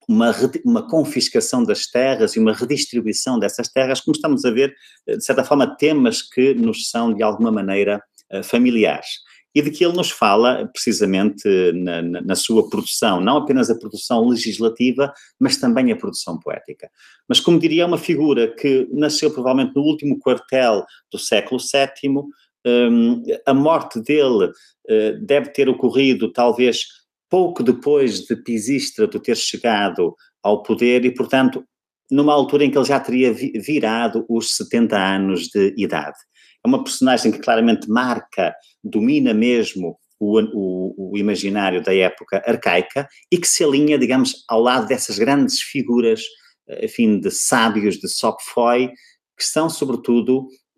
uma, 0.09 0.35
uma 0.65 0.89
confiscação 0.89 1.65
das 1.65 1.87
terras 1.87 2.35
e 2.35 2.39
uma 2.39 2.53
redistribuição 2.53 3.39
dessas 3.39 3.69
terras, 3.69 4.01
como 4.01 4.15
estamos 4.15 4.45
a 4.45 4.51
ver, 4.51 4.75
de 5.07 5.25
certa 5.25 5.45
forma, 5.45 5.77
temas 5.77 6.23
que 6.23 6.55
nos 6.55 6.91
são, 6.91 7.15
de 7.15 7.23
alguma 7.23 7.53
maneira, 7.53 8.03
familiares. 8.43 9.07
E 9.55 9.63
de 9.63 9.71
que 9.71 9.85
ele 9.85 9.97
nos 9.97 10.11
fala 10.11 10.69
precisamente 10.73 11.49
na, 11.73 12.03
na, 12.03 12.21
na, 12.21 12.35
sua 12.37 12.69
produção, 12.69 13.21
não 13.21 13.39
apenas 13.39 13.69
a 13.69 13.79
produção 13.79 14.29
legislativa, 14.29 15.13
mas 15.39 15.57
também 15.57 15.91
a 15.91 15.97
produção 15.97 16.39
poética. 16.39 16.89
Mas, 17.29 17.41
como 17.41 17.59
diria, 17.59 17.83
é 17.83 17.87
uma 17.87 17.99
figura 17.99 18.55
que 18.55 18.89
nasceu 18.93 19.31
provavelmente 19.31 19.75
no 19.75 19.83
último 19.83 20.19
quartel 20.19 20.85
do 21.11 21.19
século 21.19 21.61
VII, 21.61 22.23
um, 22.67 23.23
a 23.47 23.55
morte 23.55 24.01
dele 24.01 24.47
uh, 24.47 25.25
deve 25.25 25.51
ter 25.51 25.69
ocorrido 25.69 26.31
talvez 26.33 26.85
pouco 27.29 27.63
depois 27.63 28.21
de 28.27 28.37
Pisístrato 28.37 29.21
ter 29.21 29.37
chegado 29.37 30.15
ao 30.43 30.63
poder 30.63 31.05
e, 31.05 31.15
portanto, 31.15 31.65
numa 32.11 32.35
altura 32.35 32.65
em 32.65 32.71
que 32.71 32.77
ele 32.77 32.85
já 32.85 32.99
teria 32.99 33.33
virado 33.33 34.27
os 34.29 34.57
70 34.57 34.97
anos 34.99 35.49
de 35.49 35.75
idade. 35.79 36.19
É 36.65 36.69
uma 36.69 36.83
personagem 36.85 37.33
que 37.33 37.39
claramente 37.39 37.89
marca, 37.89 38.55
domina 38.83 39.33
mesmo 39.33 39.99
o, 40.19 40.39
o, 40.41 41.13
o, 41.13 41.19
imaginário 41.19 41.83
da 41.83 41.95
época 41.95 42.43
arcaica 42.47 43.09
e 43.33 43.39
que 43.39 43.49
se 43.49 43.65
alinha, 43.65 43.99
digamos, 43.99 44.45
ao 44.49 44.61
lado 44.61 44.87
dessas 44.87 45.19
grandes 45.19 45.61
figuras, 45.63 46.23
eh, 46.69 46.85
enfim, 46.85 47.19
de 47.19 47.31
sábios 47.31 47.97
de 47.97 48.07
Sopfoi, 48.09 48.91
que 49.37 49.45
são, 49.45 49.71
sobretudo, 49.71 50.47
eh, 50.47 50.70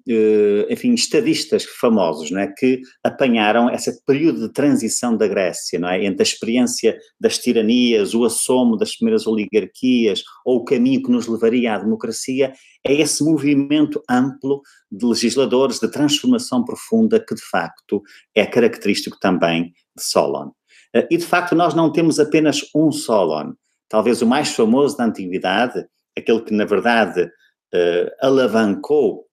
enfim, 0.68 0.94
estadistas 0.94 1.64
famosos, 1.64 2.30
não 2.30 2.40
é, 2.40 2.46
que 2.46 2.80
apanharam 3.04 3.70
esse 3.70 4.04
período 4.04 4.40
de 4.40 4.52
transição 4.52 5.16
da 5.16 5.26
Grécia, 5.28 5.78
não 5.78 5.88
é, 5.88 6.04
entre 6.04 6.22
a 6.22 6.24
experiência 6.24 6.98
das 7.20 7.38
tiranias, 7.38 8.14
o 8.14 8.24
assomo 8.24 8.76
das 8.76 8.96
primeiras 8.96 9.26
oligarquias, 9.26 10.22
ou 10.44 10.58
o 10.58 10.64
caminho 10.64 11.02
que 11.02 11.10
nos 11.10 11.26
levaria 11.26 11.74
à 11.74 11.78
democracia, 11.78 12.52
é 12.84 12.92
esse 12.92 13.22
movimento 13.22 14.02
amplo 14.10 14.60
de 14.90 15.06
legisladores, 15.06 15.78
de 15.78 15.88
transformação 15.88 16.64
profunda, 16.64 17.20
que 17.20 17.34
de 17.34 17.42
facto 17.42 18.02
é 18.34 18.44
característico 18.44 19.18
também 19.20 19.72
de 19.96 20.02
Solon. 20.02 20.50
Eh, 20.94 21.06
e 21.10 21.16
de 21.16 21.24
facto 21.24 21.54
nós 21.54 21.74
não 21.74 21.92
temos 21.92 22.18
apenas 22.18 22.60
um 22.74 22.90
Solon, 22.90 23.52
talvez 23.88 24.22
o 24.22 24.26
mais 24.26 24.54
famoso 24.54 24.96
da 24.96 25.04
antiguidade, 25.04 25.84
aquele 26.16 26.40
que 26.42 26.52
na 26.52 26.64
verdade 26.64 27.24
uh, 27.24 28.10
alavancou 28.20 29.26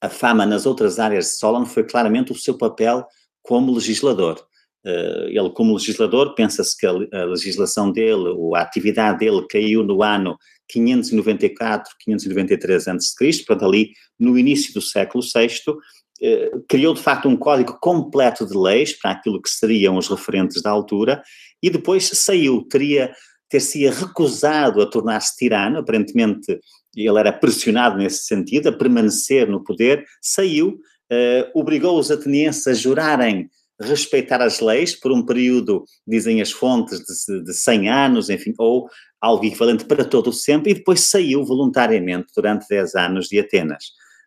a 0.00 0.08
fama 0.08 0.44
nas 0.44 0.66
outras 0.66 0.98
áreas 0.98 1.26
de 1.26 1.30
Solon 1.38 1.64
foi 1.64 1.84
claramente 1.84 2.32
o 2.32 2.36
seu 2.36 2.56
papel 2.56 3.04
como 3.42 3.72
legislador. 3.72 4.44
Uh, 4.84 5.28
ele, 5.28 5.50
como 5.50 5.74
legislador, 5.74 6.34
pensa-se 6.34 6.76
que 6.76 6.86
a, 6.86 7.24
legislação 7.24 7.90
dele, 7.90 8.32
a 8.54 8.60
atividade 8.60 9.18
dele, 9.18 9.44
caiu 9.48 9.82
no 9.82 10.02
ano 10.02 10.38
594, 10.68 11.92
593 12.00 12.88
a.C., 12.88 13.44
portanto, 13.44 13.64
ali 13.64 13.90
no 14.18 14.38
início 14.38 14.72
do 14.72 14.80
século 14.80 15.24
VI, 15.24 15.48
uh, 15.70 16.64
criou 16.68 16.94
de 16.94 17.02
facto 17.02 17.28
um 17.28 17.36
código 17.36 17.78
completo 17.80 18.46
de 18.46 18.56
leis 18.56 18.92
para 18.92 19.12
aquilo 19.12 19.42
que 19.42 19.50
seriam 19.50 19.96
os 19.96 20.08
referentes 20.08 20.62
da 20.62 20.70
altura, 20.70 21.20
e 21.60 21.68
depois 21.68 22.08
saiu, 22.12 22.62
teria 22.68 23.12
ter-se 23.48 23.86
recusado 23.88 24.80
a 24.82 24.86
tornar-se 24.86 25.36
tirano, 25.36 25.78
aparentemente 25.78 26.58
ele 26.94 27.18
era 27.18 27.32
pressionado 27.32 27.98
nesse 27.98 28.24
sentido, 28.24 28.68
a 28.68 28.72
permanecer 28.72 29.48
no 29.48 29.62
poder, 29.62 30.04
saiu, 30.20 30.78
uh, 31.12 31.50
obrigou 31.54 31.98
os 31.98 32.10
atenienses 32.10 32.66
a 32.66 32.74
jurarem 32.74 33.50
respeitar 33.80 34.40
as 34.40 34.60
leis 34.60 34.98
por 34.98 35.12
um 35.12 35.24
período, 35.24 35.84
dizem 36.06 36.40
as 36.40 36.50
fontes, 36.50 37.00
de, 37.00 37.44
de 37.44 37.52
100 37.52 37.90
anos, 37.90 38.30
enfim, 38.30 38.54
ou 38.58 38.88
algo 39.20 39.44
equivalente 39.44 39.84
para 39.84 40.04
todo 40.04 40.30
o 40.30 40.32
sempre, 40.32 40.70
e 40.70 40.74
depois 40.74 41.00
saiu 41.00 41.44
voluntariamente 41.44 42.28
durante 42.34 42.66
10 42.68 42.94
anos 42.94 43.28
de 43.28 43.38
Atenas, 43.38 43.84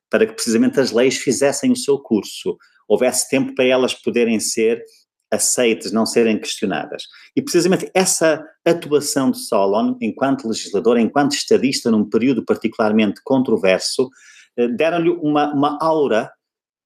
para 0.10 0.26
que 0.26 0.34
precisamente 0.34 0.80
as 0.80 0.92
leis 0.92 1.18
fizessem 1.18 1.72
o 1.72 1.76
seu 1.76 1.98
curso, 1.98 2.58
houvesse 2.88 3.30
tempo 3.30 3.54
para 3.56 3.66
elas 3.66 3.94
poderem 3.94 4.40
ser 4.40 4.84
aceites, 5.32 5.92
não 5.92 6.06
serem 6.06 6.40
questionadas. 6.40 7.04
E 7.36 7.42
precisamente 7.42 7.90
essa 7.94 8.44
atuação 8.66 9.32
de 9.32 9.40
Solon, 9.40 9.96
enquanto 10.02 10.48
legislador, 10.48 10.98
enquanto 10.98 11.34
estadista, 11.34 11.92
num 11.92 12.10
período 12.10 12.44
particularmente 12.44 13.22
controverso, 13.24 14.10
eh, 14.58 14.68
deram-lhe 14.68 15.10
uma, 15.10 15.54
uma 15.54 15.78
aura, 15.82 16.32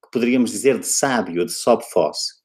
que 0.02 0.10
poderíamos 0.12 0.50
dizer, 0.50 0.78
de 0.78 0.86
sábio, 0.86 1.44
de 1.44 1.52
Sobfos. 1.52 2.42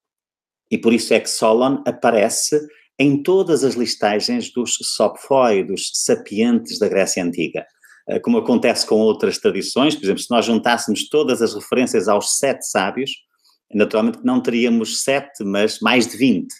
E 0.72 0.78
por 0.78 0.94
isso 0.94 1.14
é 1.14 1.20
que 1.20 1.30
Solon 1.30 1.82
aparece 1.86 2.60
em 2.98 3.24
todas 3.24 3.64
as 3.64 3.76
listagens 3.76 4.52
dos 4.52 4.78
Sopfoi, 4.82 5.64
dos 5.64 5.90
sapientes 5.94 6.78
da 6.78 6.90
Grécia 6.90 7.24
Antiga. 7.24 7.66
Eh, 8.10 8.20
como 8.20 8.38
acontece 8.38 8.86
com 8.86 8.96
outras 8.96 9.38
tradições, 9.38 9.96
por 9.96 10.04
exemplo, 10.04 10.22
se 10.22 10.30
nós 10.30 10.46
juntássemos 10.46 11.08
todas 11.08 11.42
as 11.42 11.56
referências 11.56 12.08
aos 12.08 12.38
sete 12.38 12.68
sábios, 12.68 13.12
naturalmente 13.74 14.20
não 14.24 14.42
teríamos 14.42 15.04
sete, 15.04 15.44
mas 15.44 15.80
mais 15.80 16.08
de 16.08 16.18
vinte, 16.18 16.54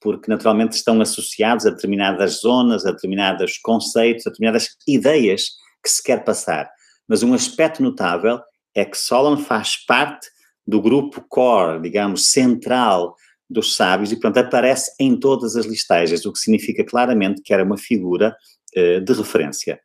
porque 0.00 0.30
naturalmente 0.30 0.72
estão 0.72 1.00
associados 1.00 1.66
a 1.66 1.70
determinadas 1.70 2.40
zonas, 2.40 2.84
a 2.84 2.92
determinados 2.92 3.58
conceitos, 3.58 4.26
a 4.26 4.30
determinadas 4.30 4.68
ideias 4.86 5.50
que 5.82 5.90
se 5.90 6.02
quer 6.02 6.24
passar. 6.24 6.70
Mas 7.08 7.22
um 7.22 7.34
aspecto 7.34 7.82
notável 7.82 8.40
é 8.74 8.84
que 8.84 8.96
Solon 8.96 9.36
faz 9.36 9.76
parte 9.86 10.28
do 10.66 10.80
grupo 10.80 11.24
core, 11.28 11.82
digamos, 11.82 12.30
central 12.30 13.14
dos 13.48 13.76
sábios 13.76 14.10
e, 14.10 14.16
portanto, 14.16 14.46
aparece 14.46 14.92
em 14.98 15.18
todas 15.18 15.54
as 15.56 15.66
listagens, 15.66 16.24
o 16.24 16.32
que 16.32 16.38
significa 16.38 16.84
claramente 16.84 17.42
que 17.42 17.52
era 17.52 17.62
uma 17.62 17.76
figura 17.76 18.34
uh, 18.76 19.00
de 19.00 19.12
referência. 19.12 19.78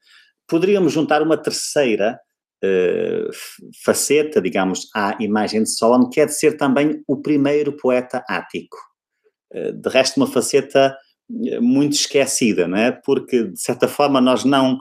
Poderíamos 0.47 0.93
juntar 0.93 1.21
uma 1.21 1.37
terceira 1.37 2.17
faceta, 3.83 4.41
digamos, 4.41 4.89
à 4.95 5.15
imagem 5.19 5.63
de 5.63 5.69
Solon, 5.69 6.09
que 6.09 6.19
é 6.19 6.27
ser 6.27 6.57
também 6.57 7.01
o 7.07 7.17
primeiro 7.21 7.73
poeta 7.73 8.23
ático. 8.27 8.77
Uh, 9.53 9.73
de 9.73 9.89
resto, 9.89 10.17
uma 10.17 10.27
faceta 10.27 10.95
eh, 11.47 11.59
muito 11.59 11.93
esquecida, 11.93 12.67
não 12.67 12.77
é? 12.77 12.91
Porque, 12.91 13.45
de 13.45 13.59
certa 13.59 13.87
forma, 13.87 14.19
nós 14.19 14.43
não, 14.43 14.77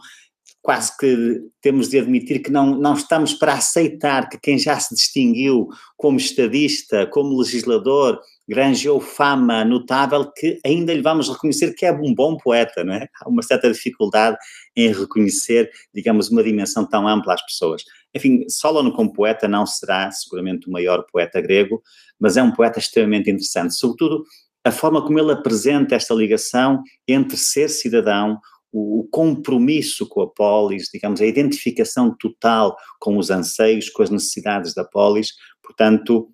quase 0.63 0.97
que 0.97 1.41
temos 1.61 1.89
de 1.89 1.99
admitir 1.99 2.41
que 2.41 2.51
não, 2.51 2.79
não 2.79 2.95
estamos 2.95 3.35
para 3.35 3.55
aceitar 3.55 4.29
que 4.29 4.39
quem 4.39 4.59
já 4.59 4.79
se 4.79 4.95
distinguiu 4.95 5.69
como 5.97 6.19
estadista, 6.19 7.07
como 7.07 7.39
legislador, 7.39 8.21
granjeou 8.49 8.99
fama 9.01 9.65
notável 9.65 10.33
que 10.33 10.59
ainda 10.65 10.95
lhe 10.95 11.03
vamos 11.03 11.29
reconhecer 11.29 11.75
que 11.75 11.85
é 11.85 11.93
um 11.93 12.15
bom 12.15 12.37
poeta, 12.37 12.83
não 12.83 12.95
é? 12.95 13.07
Há 13.21 13.29
uma 13.29 13.43
certa 13.43 13.71
dificuldade 13.71 14.39
em 14.75 14.91
reconhecer, 14.91 15.71
digamos, 15.95 16.31
uma 16.31 16.43
dimensão 16.43 16.89
tão 16.89 17.07
ampla 17.07 17.35
às 17.35 17.45
pessoas. 17.45 17.83
Enfim, 18.15 18.49
Solon 18.49 18.91
como 18.91 19.13
poeta 19.13 19.47
não 19.47 19.67
será 19.67 20.11
seguramente 20.11 20.69
o 20.69 20.73
maior 20.73 21.05
poeta 21.13 21.41
grego, 21.41 21.83
mas 22.19 22.37
é 22.37 22.43
um 22.43 22.51
poeta 22.51 22.79
extremamente 22.79 23.31
interessante, 23.31 23.75
sobretudo 23.75 24.25
a 24.65 24.73
forma 24.73 25.05
como 25.05 25.19
ele 25.19 25.33
apresenta 25.33 25.95
esta 25.95 26.15
ligação 26.15 26.83
entre 27.07 27.37
ser 27.37 27.69
cidadão, 27.69 28.39
o 28.73 29.09
compromisso 29.11 30.07
com 30.07 30.21
a 30.21 30.29
polis, 30.29 30.89
digamos, 30.93 31.21
a 31.21 31.27
identificação 31.27 32.15
total 32.19 32.77
com 32.99 33.17
os 33.17 33.31
anseios, 33.31 33.89
com 33.89 34.03
as 34.03 34.11
necessidades 34.11 34.75
da 34.75 34.85
polis, 34.85 35.33
portanto, 35.63 36.31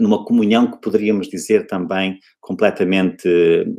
numa 0.00 0.24
comunhão 0.24 0.70
que 0.70 0.80
poderíamos 0.80 1.28
dizer 1.28 1.66
também 1.66 2.18
completamente, 2.40 3.28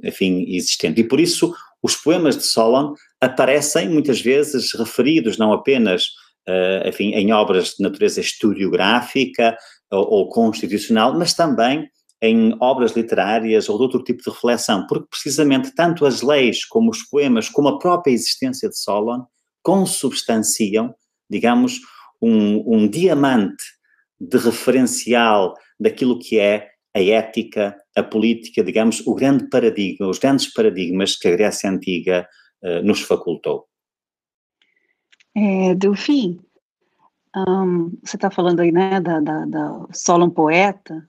enfim, 0.04 0.46
existente. 0.48 1.02
E 1.02 1.04
por 1.04 1.20
isso 1.20 1.54
os 1.84 1.96
poemas 1.96 2.38
de 2.38 2.44
Solon 2.44 2.94
aparecem 3.20 3.90
muitas 3.90 4.22
vezes 4.22 4.74
referidos 4.74 5.38
não 5.38 5.52
apenas, 5.52 6.06
uh, 6.48 6.88
enfim, 6.88 7.14
em 7.14 7.32
obras 7.32 7.76
de 7.78 7.84
natureza 7.84 8.22
historiográfica 8.22 9.58
ou, 9.92 10.08
ou 10.10 10.30
constitucional, 10.30 11.18
mas 11.18 11.34
também 11.34 11.90
em 12.22 12.56
obras 12.62 12.92
literárias 12.92 13.68
ou 13.68 13.78
de 13.78 13.84
outro 13.84 14.04
tipo 14.04 14.22
de 14.22 14.30
reflexão, 14.30 14.86
porque 14.86 15.08
precisamente 15.10 15.74
tanto 15.74 16.06
as 16.06 16.22
leis 16.22 16.64
como 16.66 16.92
os 16.92 17.02
poemas, 17.04 17.50
como 17.50 17.68
a 17.68 17.80
própria 17.80 18.14
existência 18.14 18.70
de 18.70 18.78
Solon, 18.78 19.24
consubstanciam, 19.64 20.94
digamos, 21.30 21.80
um, 22.22 22.64
um 22.76 22.88
diamante 22.88 23.64
de 24.20 24.38
referencial 24.38 25.56
daquilo 25.82 26.20
que 26.20 26.40
é 26.40 26.70
a 26.94 27.02
ética, 27.02 27.76
a 27.96 28.04
política, 28.04 28.64
digamos, 28.64 29.06
o 29.08 29.16
grande 29.16 29.50
paradigma, 29.50 30.08
os 30.08 30.20
grandes 30.20 30.54
paradigmas 30.54 31.16
que 31.16 31.28
a 31.28 31.32
Grécia 31.32 31.70
Antiga 31.70 32.28
uh, 32.62 32.84
nos 32.84 33.02
facultou. 33.02 33.66
É, 35.36 35.74
Delfim, 35.74 36.40
um, 37.36 37.98
você 38.04 38.18
está 38.18 38.30
falando 38.30 38.60
aí, 38.60 38.72
né, 38.72 39.00
da, 39.00 39.20
da, 39.20 39.46
da 39.46 39.88
Solon 39.92 40.30
poeta, 40.30 41.08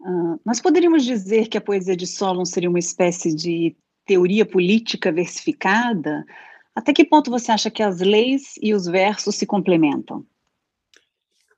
uh, 0.00 0.40
nós 0.44 0.60
poderíamos 0.60 1.04
dizer 1.04 1.48
que 1.48 1.58
a 1.58 1.60
poesia 1.60 1.96
de 1.96 2.06
Solon 2.06 2.44
seria 2.44 2.70
uma 2.70 2.78
espécie 2.78 3.34
de 3.34 3.76
teoria 4.04 4.44
política 4.44 5.12
versificada? 5.12 6.24
Até 6.74 6.92
que 6.92 7.04
ponto 7.04 7.30
você 7.30 7.52
acha 7.52 7.70
que 7.70 7.82
as 7.82 8.00
leis 8.00 8.54
e 8.60 8.74
os 8.74 8.86
versos 8.86 9.36
se 9.36 9.46
complementam? 9.46 10.26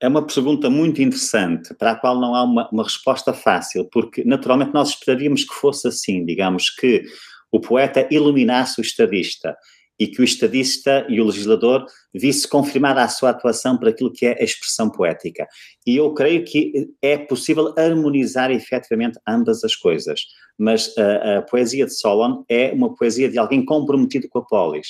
É 0.04 0.08
uma 0.08 0.26
pergunta 0.26 0.68
muito 0.68 1.00
interessante, 1.00 1.72
para 1.72 1.92
a 1.92 1.96
qual 1.96 2.20
não 2.20 2.34
há 2.34 2.42
uma, 2.44 2.68
uma, 2.70 2.84
resposta 2.84 3.32
fácil, 3.32 3.88
porque 3.90 4.22
naturalmente 4.22 4.74
nós 4.74 4.90
esperaríamos 4.90 5.44
que 5.44 5.54
fosse 5.54 5.88
assim, 5.88 6.26
digamos, 6.26 6.68
que 6.68 7.04
o 7.50 7.58
poeta 7.58 8.06
iluminasse 8.10 8.78
o 8.78 8.82
estadista 8.82 9.56
e 9.98 10.06
que 10.06 10.20
o 10.20 10.24
estadista 10.24 11.06
e 11.08 11.22
o 11.22 11.24
legislador 11.24 11.86
visse 12.12 12.46
confirmada 12.46 13.02
a 13.02 13.08
sua 13.08 13.30
atuação 13.30 13.78
por 13.78 13.88
aquilo 13.88 14.12
que 14.12 14.26
é 14.26 14.38
a 14.38 14.44
expressão 14.44 14.90
poética. 14.90 15.48
E 15.86 15.96
eu 15.96 16.12
creio 16.12 16.44
que 16.44 16.86
é 17.00 17.16
possível 17.16 17.72
harmonizar 17.74 18.50
efetivamente 18.50 19.18
ambas 19.26 19.64
as 19.64 19.74
coisas, 19.74 20.20
mas 20.58 20.92
a, 20.98 21.38
a 21.38 21.42
poesia 21.42 21.86
de 21.86 21.98
Solon 21.98 22.44
é 22.46 22.72
uma 22.72 22.94
poesia 22.94 23.30
de 23.30 23.38
alguém 23.38 23.64
comprometido 23.64 24.28
com 24.28 24.40
a 24.40 24.44
polis. 24.44 24.88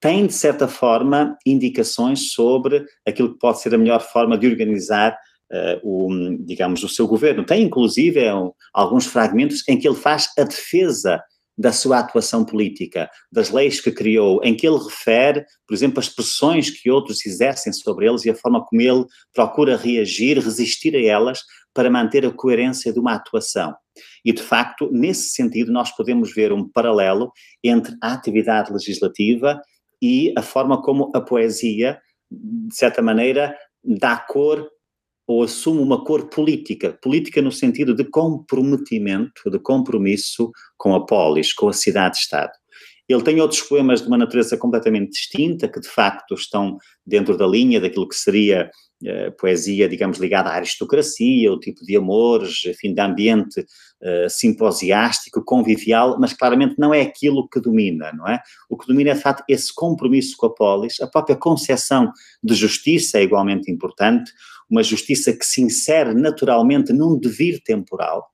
Tem, 0.00 0.26
de 0.26 0.32
certa 0.32 0.68
forma, 0.68 1.36
indicações 1.44 2.32
sobre 2.32 2.84
aquilo 3.06 3.32
que 3.32 3.38
pode 3.38 3.60
ser 3.60 3.74
a 3.74 3.78
melhor 3.78 4.00
forma 4.00 4.36
de 4.36 4.46
organizar 4.46 5.16
Uh, 5.50 5.80
o, 5.82 6.36
digamos, 6.44 6.84
o 6.84 6.90
seu 6.90 7.08
governo. 7.08 7.42
Tem, 7.42 7.62
inclusive, 7.62 8.20
é 8.20 8.34
um, 8.34 8.52
alguns 8.70 9.06
fragmentos 9.06 9.66
em 9.66 9.78
que 9.78 9.88
ele 9.88 9.96
faz 9.96 10.28
a 10.36 10.42
defesa 10.42 11.22
da 11.58 11.72
sua 11.72 11.98
atuação 11.98 12.44
política, 12.44 13.10
das 13.32 13.50
leis 13.50 13.80
que 13.80 13.90
criou, 13.90 14.40
em 14.44 14.54
que 14.54 14.66
ele 14.66 14.76
refere, 14.76 15.44
por 15.66 15.74
exemplo, 15.74 15.98
as 15.98 16.08
pressões 16.10 16.70
que 16.70 16.88
outros 16.88 17.26
exercem 17.26 17.72
sobre 17.72 18.06
eles 18.06 18.24
e 18.24 18.30
a 18.30 18.34
forma 18.34 18.64
como 18.64 18.80
ele 18.80 19.04
procura 19.34 19.76
reagir, 19.76 20.38
resistir 20.38 20.94
a 20.94 21.02
elas 21.02 21.40
para 21.74 21.90
manter 21.90 22.24
a 22.24 22.30
coerência 22.30 22.92
de 22.92 23.00
uma 23.00 23.14
atuação. 23.14 23.74
E, 24.24 24.32
de 24.32 24.42
facto, 24.42 24.88
nesse 24.92 25.30
sentido, 25.30 25.72
nós 25.72 25.90
podemos 25.96 26.32
ver 26.32 26.52
um 26.52 26.68
paralelo 26.68 27.32
entre 27.64 27.96
a 28.00 28.12
atividade 28.12 28.72
legislativa 28.72 29.60
e 30.00 30.32
a 30.36 30.42
forma 30.42 30.80
como 30.82 31.10
a 31.14 31.20
poesia, 31.20 32.00
de 32.30 32.74
certa 32.74 33.02
maneira, 33.02 33.56
dá 33.82 34.16
cor 34.16 34.68
ou 35.26 35.42
assume 35.42 35.82
uma 35.82 36.02
cor 36.04 36.28
política, 36.30 36.98
política 37.02 37.42
no 37.42 37.52
sentido 37.52 37.94
de 37.94 38.04
comprometimento, 38.04 39.50
de 39.50 39.58
compromisso 39.58 40.50
com 40.76 40.94
a 40.94 41.04
polis, 41.04 41.52
com 41.52 41.68
a 41.68 41.72
cidade-estado. 41.72 42.52
Ele 43.06 43.22
tem 43.22 43.40
outros 43.40 43.62
poemas 43.62 44.02
de 44.02 44.08
uma 44.08 44.18
natureza 44.18 44.56
completamente 44.56 45.12
distinta, 45.12 45.68
que 45.68 45.80
de 45.80 45.88
facto 45.88 46.34
estão 46.34 46.78
dentro 47.06 47.36
da 47.36 47.46
linha 47.46 47.80
daquilo 47.80 48.08
que 48.08 48.14
seria 48.14 48.70
poesia, 49.38 49.88
digamos, 49.88 50.18
ligada 50.18 50.50
à 50.50 50.54
aristocracia, 50.54 51.52
o 51.52 51.58
tipo 51.58 51.84
de 51.84 51.96
amores, 51.96 52.64
enfim, 52.66 52.92
de 52.92 53.00
ambiente 53.00 53.60
uh, 53.60 54.28
simposiástico, 54.28 55.44
convivial, 55.44 56.18
mas 56.18 56.32
claramente 56.32 56.74
não 56.78 56.92
é 56.92 57.02
aquilo 57.02 57.48
que 57.48 57.60
domina, 57.60 58.12
não 58.12 58.26
é? 58.26 58.42
O 58.68 58.76
que 58.76 58.88
domina 58.88 59.10
é, 59.10 59.14
de 59.14 59.20
facto, 59.20 59.44
esse 59.48 59.72
compromisso 59.72 60.36
com 60.36 60.46
a 60.46 60.54
polis, 60.54 61.00
a 61.00 61.06
própria 61.06 61.36
concepção 61.36 62.12
de 62.42 62.54
justiça 62.54 63.18
é 63.18 63.22
igualmente 63.22 63.70
importante, 63.70 64.32
uma 64.68 64.82
justiça 64.82 65.32
que 65.32 65.46
se 65.46 65.62
insere 65.62 66.12
naturalmente 66.12 66.92
num 66.92 67.18
devir 67.18 67.62
temporal 67.62 68.28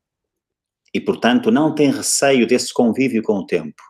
e, 0.95 1.01
portanto, 1.01 1.51
não 1.51 1.75
tem 1.75 1.91
receio 1.91 2.47
desse 2.47 2.73
convívio 2.73 3.23
com 3.23 3.35
o 3.35 3.47
tempo. 3.47 3.83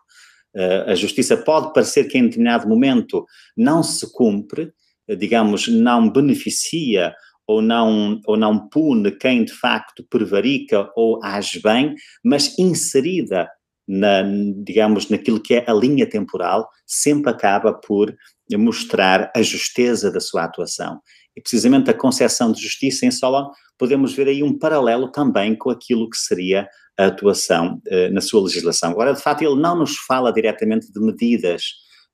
Uh, 0.53 0.91
a 0.91 0.95
justiça 0.95 1.37
pode 1.37 1.73
parecer 1.73 2.05
que 2.05 2.17
em 2.17 2.23
determinado 2.23 2.67
momento 2.67 3.25
não 3.55 3.81
se 3.81 4.11
cumpre, 4.11 4.73
digamos, 5.07 5.67
não 5.67 6.09
beneficia 6.09 7.13
ou 7.47 7.61
não, 7.61 8.19
ou 8.25 8.35
não 8.35 8.67
pune 8.69 9.11
quem 9.11 9.45
de 9.45 9.53
facto 9.53 10.05
prevarica 10.09 10.89
ou 10.95 11.23
age 11.23 11.61
bem, 11.61 11.93
mas 12.23 12.57
inserida 12.57 13.47
na, 13.87 14.23
digamos, 14.63 15.09
naquilo 15.09 15.39
que 15.39 15.55
é 15.55 15.65
a 15.67 15.73
linha 15.73 16.09
temporal, 16.09 16.67
sempre 16.85 17.31
acaba 17.31 17.73
por 17.73 18.15
mostrar 18.53 19.31
a 19.35 19.41
justeza 19.41 20.11
da 20.11 20.19
sua 20.19 20.43
atuação. 20.43 20.99
E 21.35 21.41
precisamente 21.41 21.89
a 21.89 21.93
concepção 21.93 22.51
de 22.51 22.61
justiça 22.61 23.05
em 23.05 23.11
Solon, 23.11 23.49
podemos 23.77 24.13
ver 24.13 24.27
aí 24.27 24.41
um 24.41 24.57
paralelo 24.57 25.11
também 25.11 25.55
com 25.55 25.69
aquilo 25.69 26.09
que 26.09 26.17
seria 26.17 26.67
a 26.97 27.07
atuação 27.07 27.81
uh, 27.87 28.13
na 28.13 28.21
sua 28.21 28.41
legislação. 28.41 28.91
Agora, 28.91 29.13
de 29.13 29.21
facto, 29.21 29.41
ele 29.41 29.59
não 29.59 29.77
nos 29.77 29.97
fala 29.97 30.31
diretamente 30.31 30.91
de 30.91 30.99
medidas, 30.99 31.63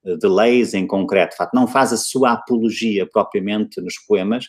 de 0.04 0.28
leis 0.28 0.74
em 0.74 0.88
concreto, 0.88 1.32
de 1.32 1.38
facto, 1.38 1.54
não 1.54 1.68
faz 1.68 1.94
a 1.94 1.98
sua 1.98 2.34
apologia 2.34 3.08
propriamente 3.08 3.80
nos 3.82 3.96
poemas, 4.08 4.46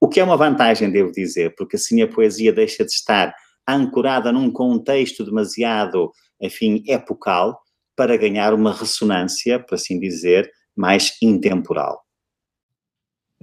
o 0.00 0.08
que 0.08 0.20
é 0.20 0.24
uma 0.24 0.36
vantagem, 0.36 0.90
devo 0.90 1.12
dizer, 1.12 1.54
porque 1.56 1.76
assim 1.76 2.00
a 2.02 2.08
poesia 2.08 2.52
deixa 2.52 2.84
de 2.84 2.90
estar 2.90 3.34
ancorada 3.68 4.32
num 4.32 4.50
contexto 4.50 5.24
demasiado, 5.24 6.10
enfim, 6.40 6.82
epocal, 6.86 7.60
para 7.94 8.16
ganhar 8.16 8.54
uma 8.54 8.72
ressonância, 8.72 9.58
por 9.58 9.74
assim 9.74 10.00
dizer, 10.00 10.50
mais 10.74 11.16
intemporal. 11.22 12.02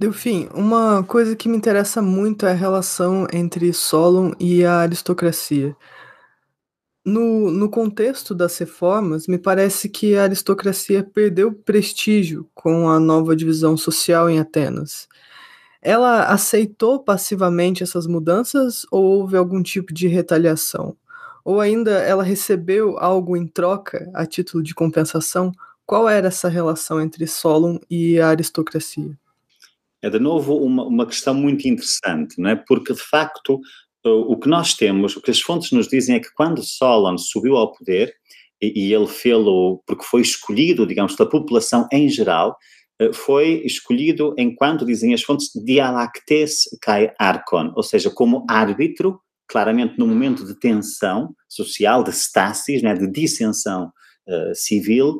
Delfim, 0.00 0.48
uma 0.54 1.02
coisa 1.02 1.34
que 1.34 1.48
me 1.48 1.56
interessa 1.56 2.00
muito 2.00 2.46
é 2.46 2.52
a 2.52 2.54
relação 2.54 3.26
entre 3.32 3.72
Solon 3.72 4.32
e 4.38 4.64
a 4.64 4.78
aristocracia. 4.78 5.76
No, 7.04 7.50
no 7.50 7.70
contexto 7.70 8.34
das 8.34 8.58
reformas, 8.58 9.26
me 9.26 9.38
parece 9.38 9.88
que 9.88 10.16
a 10.16 10.24
aristocracia 10.24 11.02
perdeu 11.02 11.52
prestígio 11.52 12.48
com 12.54 12.88
a 12.88 13.00
nova 13.00 13.34
divisão 13.34 13.76
social 13.76 14.28
em 14.28 14.38
Atenas. 14.38 15.08
Ela 15.80 16.24
aceitou 16.24 17.02
passivamente 17.02 17.82
essas 17.82 18.06
mudanças 18.06 18.84
ou 18.90 19.04
houve 19.04 19.36
algum 19.36 19.62
tipo 19.62 19.94
de 19.94 20.08
retaliação? 20.08 20.96
Ou 21.44 21.60
ainda 21.60 21.92
ela 21.92 22.22
recebeu 22.22 22.98
algo 22.98 23.36
em 23.36 23.46
troca 23.46 24.10
a 24.12 24.26
título 24.26 24.62
de 24.62 24.74
compensação? 24.74 25.52
Qual 25.86 26.08
era 26.08 26.28
essa 26.28 26.48
relação 26.48 27.00
entre 27.00 27.26
Solon 27.26 27.78
e 27.88 28.20
a 28.20 28.28
aristocracia? 28.28 29.16
é 30.02 30.08
de 30.08 30.18
novo 30.18 30.56
uma, 30.56 30.84
uma 30.84 31.06
questão 31.06 31.34
muito 31.34 31.66
interessante, 31.66 32.40
não 32.40 32.50
é? 32.50 32.56
Porque 32.56 32.92
de 32.92 33.02
facto 33.02 33.60
o 34.08 34.36
que 34.38 34.48
nós 34.48 34.74
temos, 34.74 35.16
o 35.16 35.20
que 35.20 35.30
as 35.30 35.40
fontes 35.40 35.72
nos 35.72 35.88
dizem 35.88 36.16
é 36.16 36.20
que 36.20 36.32
quando 36.34 36.62
Solon 36.62 37.16
subiu 37.18 37.56
ao 37.56 37.72
poder, 37.72 38.14
e, 38.60 38.88
e 38.88 38.94
ele 38.94 39.06
fê-lo 39.06 39.82
porque 39.86 40.04
foi 40.04 40.20
escolhido, 40.20 40.86
digamos, 40.86 41.16
da 41.16 41.26
população 41.26 41.86
em 41.92 42.08
geral, 42.08 42.56
eh, 43.00 43.12
foi 43.12 43.62
escolhido 43.64 44.34
enquanto, 44.36 44.84
dizem 44.84 45.14
as 45.14 45.22
fontes, 45.22 45.50
dialactes 45.54 46.64
kai 46.82 47.12
archon, 47.18 47.72
ou 47.76 47.82
seja, 47.82 48.10
como 48.10 48.44
árbitro, 48.48 49.20
claramente 49.46 49.98
no 49.98 50.06
momento 50.06 50.44
de 50.44 50.58
tensão 50.58 51.34
social, 51.48 52.02
de 52.02 52.10
stasis, 52.10 52.82
né, 52.82 52.94
de 52.94 53.10
dissensão 53.10 53.90
uh, 54.28 54.54
civil, 54.54 55.16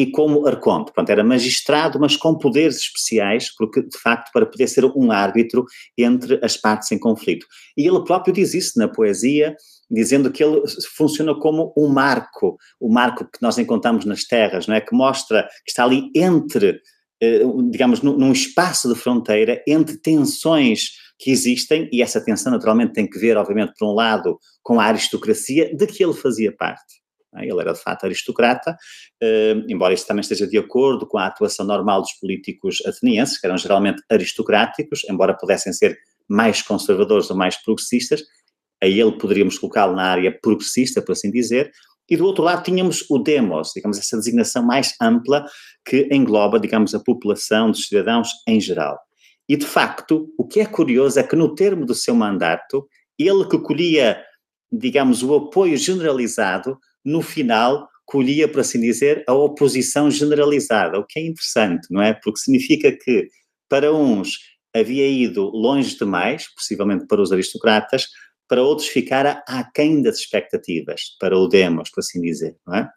e 0.00 0.10
como 0.10 0.46
arconte. 0.46 0.86
Portanto, 0.86 1.10
era 1.10 1.22
magistrado, 1.22 2.00
mas 2.00 2.16
com 2.16 2.34
poderes 2.34 2.76
especiais, 2.76 3.54
porque, 3.54 3.82
de 3.82 3.98
facto, 3.98 4.32
para 4.32 4.46
poder 4.46 4.66
ser 4.66 4.86
um 4.86 5.12
árbitro 5.12 5.66
entre 5.96 6.40
as 6.42 6.56
partes 6.56 6.90
em 6.90 6.98
conflito. 6.98 7.46
E 7.76 7.86
ele 7.86 8.02
próprio 8.02 8.32
diz 8.32 8.54
isso 8.54 8.78
na 8.78 8.88
poesia, 8.88 9.54
dizendo 9.90 10.30
que 10.32 10.42
ele 10.42 10.62
funciona 10.96 11.34
como 11.34 11.74
um 11.76 11.86
marco, 11.86 12.56
o 12.80 12.90
marco 12.90 13.26
que 13.26 13.42
nós 13.42 13.58
encontramos 13.58 14.06
nas 14.06 14.24
terras, 14.24 14.66
não 14.66 14.74
é? 14.74 14.80
Que 14.80 14.96
mostra 14.96 15.42
que 15.66 15.70
está 15.70 15.84
ali 15.84 16.10
entre, 16.14 16.80
eh, 17.22 17.42
digamos, 17.70 18.00
num 18.00 18.32
espaço 18.32 18.88
de 18.88 18.98
fronteira, 18.98 19.62
entre 19.66 19.98
tensões 19.98 20.92
que 21.18 21.30
existem, 21.30 21.90
e 21.92 22.00
essa 22.00 22.24
tensão 22.24 22.50
naturalmente 22.50 22.94
tem 22.94 23.06
que 23.06 23.18
ver, 23.18 23.36
obviamente, 23.36 23.74
por 23.78 23.86
um 23.86 23.94
lado, 23.94 24.38
com 24.62 24.80
a 24.80 24.84
aristocracia 24.84 25.76
de 25.76 25.86
que 25.86 26.02
ele 26.02 26.14
fazia 26.14 26.56
parte. 26.56 27.00
É? 27.36 27.46
Ele 27.46 27.60
era 27.60 27.72
de 27.72 27.80
facto 27.80 28.04
aristocrata, 28.04 28.76
eh, 29.22 29.54
embora 29.68 29.94
isso 29.94 30.06
também 30.06 30.20
esteja 30.20 30.46
de 30.46 30.58
acordo 30.58 31.06
com 31.06 31.18
a 31.18 31.26
atuação 31.26 31.64
normal 31.64 32.00
dos 32.00 32.12
políticos 32.14 32.78
atenienses, 32.84 33.38
que 33.38 33.46
eram 33.46 33.56
geralmente 33.56 34.02
aristocráticos, 34.10 35.02
embora 35.08 35.34
pudessem 35.34 35.72
ser 35.72 35.98
mais 36.28 36.62
conservadores 36.62 37.30
ou 37.30 37.36
mais 37.36 37.56
progressistas, 37.56 38.22
a 38.82 38.86
ele 38.86 39.12
poderíamos 39.12 39.58
colocá-lo 39.58 39.94
na 39.94 40.04
área 40.04 40.36
progressista, 40.40 41.02
por 41.02 41.12
assim 41.12 41.30
dizer, 41.30 41.70
e 42.08 42.16
do 42.16 42.24
outro 42.26 42.42
lado 42.42 42.64
tínhamos 42.64 43.04
o 43.08 43.18
demos, 43.18 43.70
digamos, 43.74 43.96
essa 43.96 44.16
designação 44.16 44.64
mais 44.64 44.94
ampla 45.00 45.46
que 45.84 46.08
engloba, 46.10 46.58
digamos, 46.58 46.92
a 46.94 46.98
população 46.98 47.70
dos 47.70 47.86
cidadãos 47.86 48.30
em 48.48 48.60
geral. 48.60 48.98
E, 49.48 49.56
de 49.56 49.66
facto, 49.66 50.28
o 50.36 50.46
que 50.46 50.60
é 50.60 50.66
curioso 50.66 51.20
é 51.20 51.22
que 51.22 51.36
no 51.36 51.54
termo 51.54 51.86
do 51.86 51.94
seu 51.94 52.14
mandato, 52.14 52.88
ele 53.18 53.46
que 53.46 53.58
colhia, 53.58 54.20
digamos, 54.72 55.22
o 55.22 55.34
apoio 55.34 55.76
generalizado 55.76 56.78
no 57.04 57.22
final 57.22 57.88
colhia, 58.04 58.48
por 58.48 58.60
assim 58.60 58.80
dizer, 58.80 59.24
a 59.28 59.32
oposição 59.32 60.10
generalizada, 60.10 60.98
o 60.98 61.06
que 61.06 61.20
é 61.20 61.26
interessante, 61.26 61.86
não 61.90 62.02
é? 62.02 62.12
Porque 62.12 62.40
significa 62.40 62.90
que 62.90 63.28
para 63.68 63.94
uns 63.94 64.38
havia 64.74 65.06
ido 65.06 65.44
longe 65.50 65.96
demais, 65.96 66.46
possivelmente 66.54 67.06
para 67.06 67.22
os 67.22 67.30
aristocratas, 67.30 68.08
para 68.48 68.62
outros 68.62 68.88
ficara 68.88 69.42
aquém 69.46 70.02
das 70.02 70.18
expectativas, 70.18 71.16
para 71.20 71.38
o 71.38 71.46
demos, 71.46 71.88
por 71.90 72.00
assim 72.00 72.20
dizer, 72.20 72.56
não 72.66 72.74
é? 72.74 72.88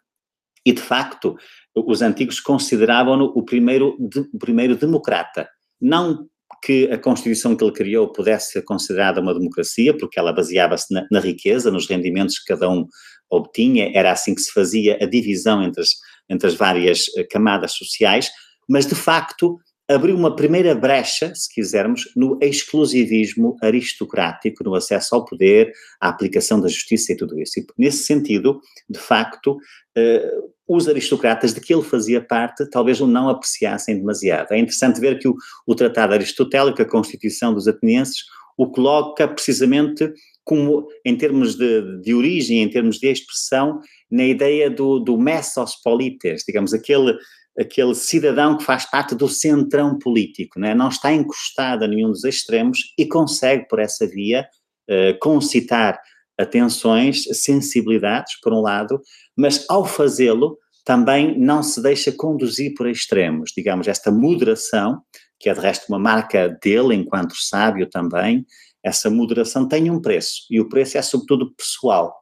E 0.66 0.72
de 0.72 0.82
facto, 0.82 1.36
os 1.76 2.02
antigos 2.02 2.40
consideravam-no 2.40 3.26
o 3.26 3.44
primeiro, 3.44 3.96
o 4.32 4.38
primeiro 4.38 4.74
democrata, 4.74 5.48
não 5.80 6.26
que 6.62 6.90
a 6.90 6.98
Constituição 6.98 7.54
que 7.54 7.62
ele 7.62 7.72
criou 7.72 8.10
pudesse 8.10 8.52
ser 8.52 8.62
considerada 8.62 9.20
uma 9.20 9.34
democracia, 9.34 9.96
porque 9.96 10.18
ela 10.18 10.32
baseava-se 10.32 10.92
na, 10.92 11.06
na, 11.10 11.20
riqueza, 11.20 11.70
nos 11.70 11.86
rendimentos 11.86 12.38
que 12.38 12.46
cada 12.46 12.70
um 12.70 12.86
obtinha, 13.34 13.90
era 13.94 14.12
assim 14.12 14.34
que 14.34 14.40
se 14.40 14.52
fazia 14.52 14.98
a 15.00 15.06
divisão 15.06 15.62
entre 15.62 15.80
as, 15.80 15.90
entre 16.28 16.46
as 16.48 16.54
várias 16.54 17.06
eh, 17.16 17.24
camadas 17.24 17.72
sociais, 17.72 18.30
mas 18.68 18.86
de 18.86 18.94
facto 18.94 19.58
abriu 19.88 20.16
uma 20.16 20.34
primeira 20.34 20.74
brecha, 20.74 21.34
se 21.34 21.52
quisermos, 21.52 22.10
no 22.16 22.38
exclusivismo 22.40 23.56
aristocrático, 23.62 24.64
no 24.64 24.74
acesso 24.74 25.14
ao 25.14 25.24
poder, 25.24 25.72
à 26.00 26.08
aplicação 26.08 26.60
da 26.60 26.68
justiça 26.68 27.12
e 27.12 27.16
tudo 27.16 27.38
isso. 27.38 27.60
E 27.60 27.66
nesse 27.76 28.04
sentido, 28.04 28.60
de 28.88 28.98
facto, 28.98 29.58
eh, 29.96 30.32
os 30.66 30.88
aristocratas 30.88 31.52
de 31.52 31.60
que 31.60 31.74
ele 31.74 31.82
fazia 31.82 32.20
parte 32.20 32.68
talvez 32.70 33.00
o 33.00 33.06
não 33.06 33.28
apreciassem 33.28 33.98
demasiado. 33.98 34.52
É 34.52 34.58
interessante 34.58 35.00
ver 35.00 35.18
que 35.18 35.28
o, 35.28 35.36
o 35.66 35.74
Tratado 35.74 36.14
Aristotélico, 36.14 36.80
a 36.80 36.88
Constituição 36.88 37.52
dos 37.52 37.68
Atenienses, 37.68 38.24
o 38.56 38.70
coloca 38.70 39.28
precisamente 39.28 40.10
como, 40.44 40.86
em 41.04 41.16
termos 41.16 41.56
de, 41.56 42.00
de 42.00 42.14
origem, 42.14 42.62
em 42.62 42.68
termos 42.68 42.98
de 42.98 43.08
expressão, 43.08 43.80
na 44.10 44.24
ideia 44.24 44.70
do, 44.70 44.98
do 44.98 45.18
messos 45.18 45.74
polites, 45.76 46.44
digamos, 46.46 46.74
aquele, 46.74 47.16
aquele 47.58 47.94
cidadão 47.94 48.56
que 48.56 48.64
faz 48.64 48.88
parte 48.90 49.14
do 49.14 49.28
centrão 49.28 49.98
político, 49.98 50.58
não, 50.58 50.68
é? 50.68 50.74
não 50.74 50.88
está 50.88 51.12
encostado 51.12 51.84
a 51.84 51.88
nenhum 51.88 52.10
dos 52.10 52.24
extremos 52.24 52.78
e 52.98 53.06
consegue, 53.06 53.66
por 53.68 53.78
essa 53.78 54.06
via, 54.06 54.46
uh, 54.90 55.18
concitar 55.20 56.00
atenções, 56.38 57.24
sensibilidades, 57.32 58.40
por 58.42 58.52
um 58.52 58.60
lado, 58.60 59.00
mas 59.36 59.64
ao 59.68 59.84
fazê-lo 59.84 60.58
também 60.84 61.38
não 61.38 61.62
se 61.62 61.80
deixa 61.80 62.12
conduzir 62.12 62.74
por 62.74 62.88
extremos. 62.88 63.52
Digamos, 63.56 63.88
esta 63.88 64.10
moderação, 64.10 65.00
que 65.38 65.48
é 65.48 65.54
de 65.54 65.60
resto 65.60 65.86
uma 65.88 65.98
marca 65.98 66.48
dele 66.62 66.94
enquanto 66.94 67.36
sábio 67.36 67.88
também, 67.88 68.44
essa 68.82 69.08
moderação 69.08 69.66
tem 69.66 69.90
um 69.90 70.00
preço, 70.00 70.42
e 70.50 70.60
o 70.60 70.68
preço 70.68 70.98
é 70.98 71.02
sobretudo 71.02 71.54
pessoal, 71.54 72.14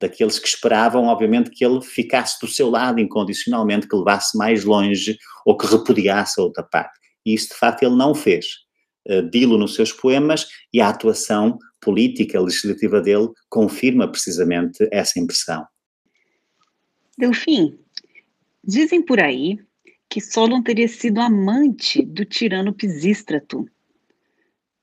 daqueles 0.00 0.38
que 0.38 0.48
esperavam, 0.48 1.04
obviamente, 1.04 1.50
que 1.50 1.64
ele 1.64 1.82
ficasse 1.82 2.38
do 2.40 2.48
seu 2.48 2.70
lado 2.70 3.00
incondicionalmente, 3.00 3.86
que 3.86 3.96
levasse 3.96 4.36
mais 4.36 4.64
longe 4.64 5.18
ou 5.44 5.56
que 5.56 5.66
repudiasse 5.66 6.40
a 6.40 6.44
outra 6.44 6.62
parte. 6.62 6.98
E 7.24 7.34
isso, 7.34 7.48
de 7.50 7.54
facto, 7.54 7.82
ele 7.82 7.96
não 7.96 8.14
fez. 8.14 8.46
Uh, 9.08 9.22
Dilo 9.30 9.58
nos 9.58 9.74
seus 9.74 9.92
poemas 9.92 10.46
e 10.72 10.80
a 10.80 10.88
atuação 10.88 11.58
política, 11.80 12.40
legislativa 12.40 13.00
dele 13.00 13.28
confirma 13.48 14.10
precisamente 14.10 14.86
essa 14.90 15.18
impressão. 15.18 15.66
Delfim, 17.16 17.78
dizem 18.64 19.02
por 19.02 19.20
aí 19.20 19.58
que 20.08 20.20
Solon 20.20 20.62
teria 20.62 20.88
sido 20.88 21.20
amante 21.20 22.02
do 22.02 22.24
tirano 22.24 22.72
Pisístrato. 22.72 23.66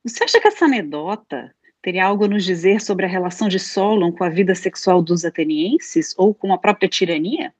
Você 0.04 0.24
acha 0.24 0.40
que 0.40 0.48
essa 0.48 0.66
anedota 0.66 1.54
teria 1.82 2.06
algo 2.06 2.26
a 2.26 2.28
nos 2.28 2.44
dizer 2.44 2.82
sobre 2.82 3.06
a 3.06 3.10
relação 3.10 3.48
de 3.48 3.60
Solon 3.60 4.12
com 4.12 4.24
a 4.24 4.30
vida 4.30 4.54
sexual 4.56 5.02
dos 5.02 5.24
atenienses 5.24 6.14
ou 6.18 6.34
com 6.34 6.54
a 6.54 6.58
própria 6.58 6.90
tirania? 6.90 7.54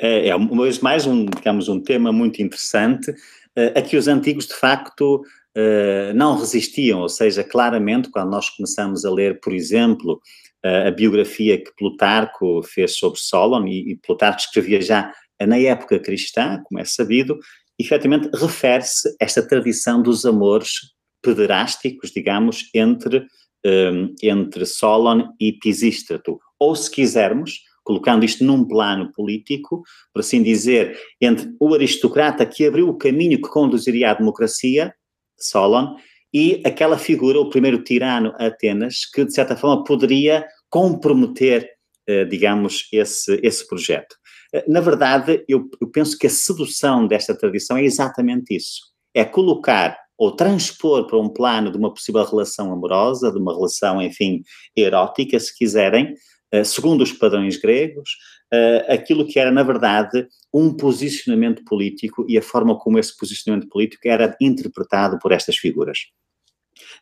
É, 0.00 0.28
é 0.28 0.36
mais 0.82 1.06
um, 1.06 1.24
digamos, 1.24 1.68
um 1.68 1.80
tema 1.80 2.12
muito 2.12 2.42
interessante, 2.42 3.10
uh, 3.10 3.78
a 3.78 3.82
que 3.82 3.96
os 3.96 4.08
antigos, 4.08 4.46
de 4.46 4.54
facto, 4.54 5.22
uh, 5.56 6.14
não 6.14 6.38
resistiam, 6.38 7.00
ou 7.00 7.08
seja, 7.08 7.42
claramente, 7.42 8.10
quando 8.10 8.30
nós 8.30 8.50
começamos 8.50 9.04
a 9.04 9.10
ler, 9.10 9.40
por 9.40 9.54
exemplo, 9.54 10.20
uh, 10.64 10.88
a 10.88 10.90
biografia 10.90 11.56
que 11.62 11.74
Plutarco 11.76 12.62
fez 12.62 12.96
sobre 12.98 13.18
Solon, 13.18 13.66
e, 13.66 13.92
e 13.92 13.96
Plutarco 13.96 14.40
escrevia 14.40 14.80
já 14.80 15.12
na 15.40 15.58
época 15.58 15.98
cristã, 15.98 16.62
como 16.64 16.80
é 16.80 16.84
sabido, 16.84 17.38
efetivamente 17.78 18.30
refere-se 18.34 19.14
esta 19.20 19.46
tradição 19.46 20.02
dos 20.02 20.24
amores 20.24 20.95
pederásticos, 21.26 22.12
digamos, 22.12 22.70
entre, 22.72 23.26
um, 23.66 24.14
entre 24.22 24.64
Solon 24.64 25.32
e 25.40 25.52
Pisístrato. 25.52 26.38
Ou, 26.56 26.76
se 26.76 26.88
quisermos, 26.88 27.62
colocando 27.82 28.24
isto 28.24 28.44
num 28.44 28.64
plano 28.64 29.10
político, 29.12 29.82
por 30.12 30.20
assim 30.20 30.40
dizer, 30.40 30.96
entre 31.20 31.52
o 31.58 31.74
aristocrata 31.74 32.46
que 32.46 32.64
abriu 32.64 32.88
o 32.88 32.96
caminho 32.96 33.42
que 33.42 33.48
conduziria 33.48 34.12
à 34.12 34.14
democracia, 34.14 34.94
Solon, 35.36 35.96
e 36.32 36.62
aquela 36.64 36.96
figura, 36.96 37.40
o 37.40 37.50
primeiro 37.50 37.82
tirano 37.82 38.32
Atenas, 38.38 39.04
que 39.12 39.24
de 39.24 39.34
certa 39.34 39.56
forma 39.56 39.82
poderia 39.82 40.46
comprometer, 40.70 41.68
eh, 42.06 42.24
digamos, 42.24 42.88
esse, 42.92 43.40
esse 43.42 43.66
projeto. 43.66 44.16
Eh, 44.52 44.64
na 44.68 44.80
verdade, 44.80 45.44
eu, 45.48 45.68
eu 45.80 45.88
penso 45.90 46.16
que 46.18 46.26
a 46.26 46.30
sedução 46.30 47.06
desta 47.06 47.34
tradição 47.34 47.76
é 47.76 47.84
exatamente 47.84 48.54
isso: 48.54 48.92
é 49.14 49.24
colocar 49.24 49.96
ou 50.18 50.32
transpor 50.32 51.06
para 51.06 51.18
um 51.18 51.28
plano 51.28 51.70
de 51.70 51.78
uma 51.78 51.92
possível 51.92 52.24
relação 52.24 52.72
amorosa, 52.72 53.30
de 53.30 53.38
uma 53.38 53.54
relação, 53.54 54.00
enfim, 54.00 54.42
erótica, 54.74 55.38
se 55.38 55.56
quiserem, 55.56 56.14
uh, 56.54 56.64
segundo 56.64 57.02
os 57.02 57.12
padrões 57.12 57.56
gregos, 57.56 58.10
uh, 58.52 58.92
aquilo 58.92 59.26
que 59.26 59.38
era, 59.38 59.50
na 59.50 59.62
verdade, 59.62 60.26
um 60.52 60.74
posicionamento 60.74 61.64
político 61.64 62.24
e 62.28 62.38
a 62.38 62.42
forma 62.42 62.78
como 62.78 62.98
esse 62.98 63.16
posicionamento 63.16 63.68
político 63.68 64.08
era 64.08 64.36
interpretado 64.40 65.18
por 65.18 65.32
estas 65.32 65.56
figuras. 65.56 65.98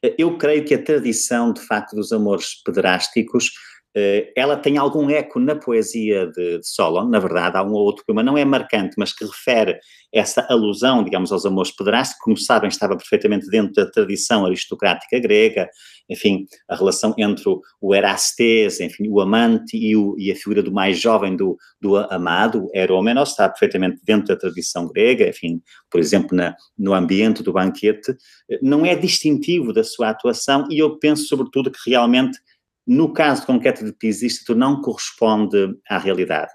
Uh, 0.04 0.14
eu 0.18 0.36
creio 0.36 0.64
que 0.64 0.74
a 0.74 0.82
tradição, 0.82 1.52
de 1.52 1.60
facto, 1.60 1.94
dos 1.94 2.12
amores 2.12 2.62
pederásticos 2.64 3.46
eh, 3.46 3.73
ela 4.34 4.56
tem 4.56 4.76
algum 4.76 5.08
eco 5.08 5.38
na 5.38 5.54
poesia 5.54 6.26
de, 6.26 6.58
de, 6.58 6.66
Solon, 6.66 7.08
na 7.08 7.20
verdade, 7.20 7.56
há 7.56 7.62
um 7.62 7.72
ou 7.72 7.84
outro 7.84 8.04
poema, 8.04 8.24
não 8.24 8.36
é 8.36 8.44
marcante, 8.44 8.96
mas 8.98 9.12
que 9.12 9.24
refere 9.24 9.78
essa 10.12 10.46
alusão, 10.50 11.04
digamos, 11.04 11.30
aos 11.30 11.46
amores 11.46 11.70
pederásticos, 11.70 12.22
como 12.22 12.36
sabem, 12.36 12.68
estava 12.68 12.96
perfeitamente 12.96 13.48
dentro 13.48 13.72
da 13.72 13.90
tradição 13.90 14.46
aristocrática 14.46 15.18
grega, 15.20 15.68
enfim, 16.08 16.46
a 16.68 16.76
relação 16.76 17.14
entre 17.16 17.44
o, 17.80 17.94
Erastes, 17.94 18.80
enfim, 18.80 19.08
o 19.08 19.20
amante 19.20 19.76
e, 19.76 19.96
o, 19.96 20.14
e, 20.18 20.30
a 20.30 20.36
figura 20.36 20.62
do 20.62 20.72
mais 20.72 21.00
jovem 21.00 21.36
do, 21.36 21.56
do 21.80 21.96
amado, 21.96 22.68
Erómenos, 22.74 23.30
está 23.30 23.48
perfeitamente 23.48 24.00
dentro 24.04 24.28
da 24.28 24.36
tradição 24.36 24.88
grega, 24.88 25.28
enfim, 25.28 25.60
por 25.90 26.00
exemplo, 26.00 26.36
na, 26.36 26.54
no 26.76 26.94
ambiente 26.94 27.42
do 27.42 27.52
banquete, 27.52 28.14
não 28.60 28.84
é 28.84 28.94
distintivo 28.94 29.72
da 29.72 29.84
sua 29.84 30.10
atuação 30.10 30.66
e 30.70 30.78
eu 30.78 30.98
penso, 30.98 31.26
sobretudo, 31.26 31.70
que 31.70 31.90
realmente 31.90 32.38
no 32.86 33.12
caso 33.12 33.46
concreto 33.46 33.84
de 33.84 33.92
Pisístrato, 33.92 34.58
não 34.58 34.80
corresponde 34.80 35.74
à 35.88 35.98
realidade. 35.98 36.50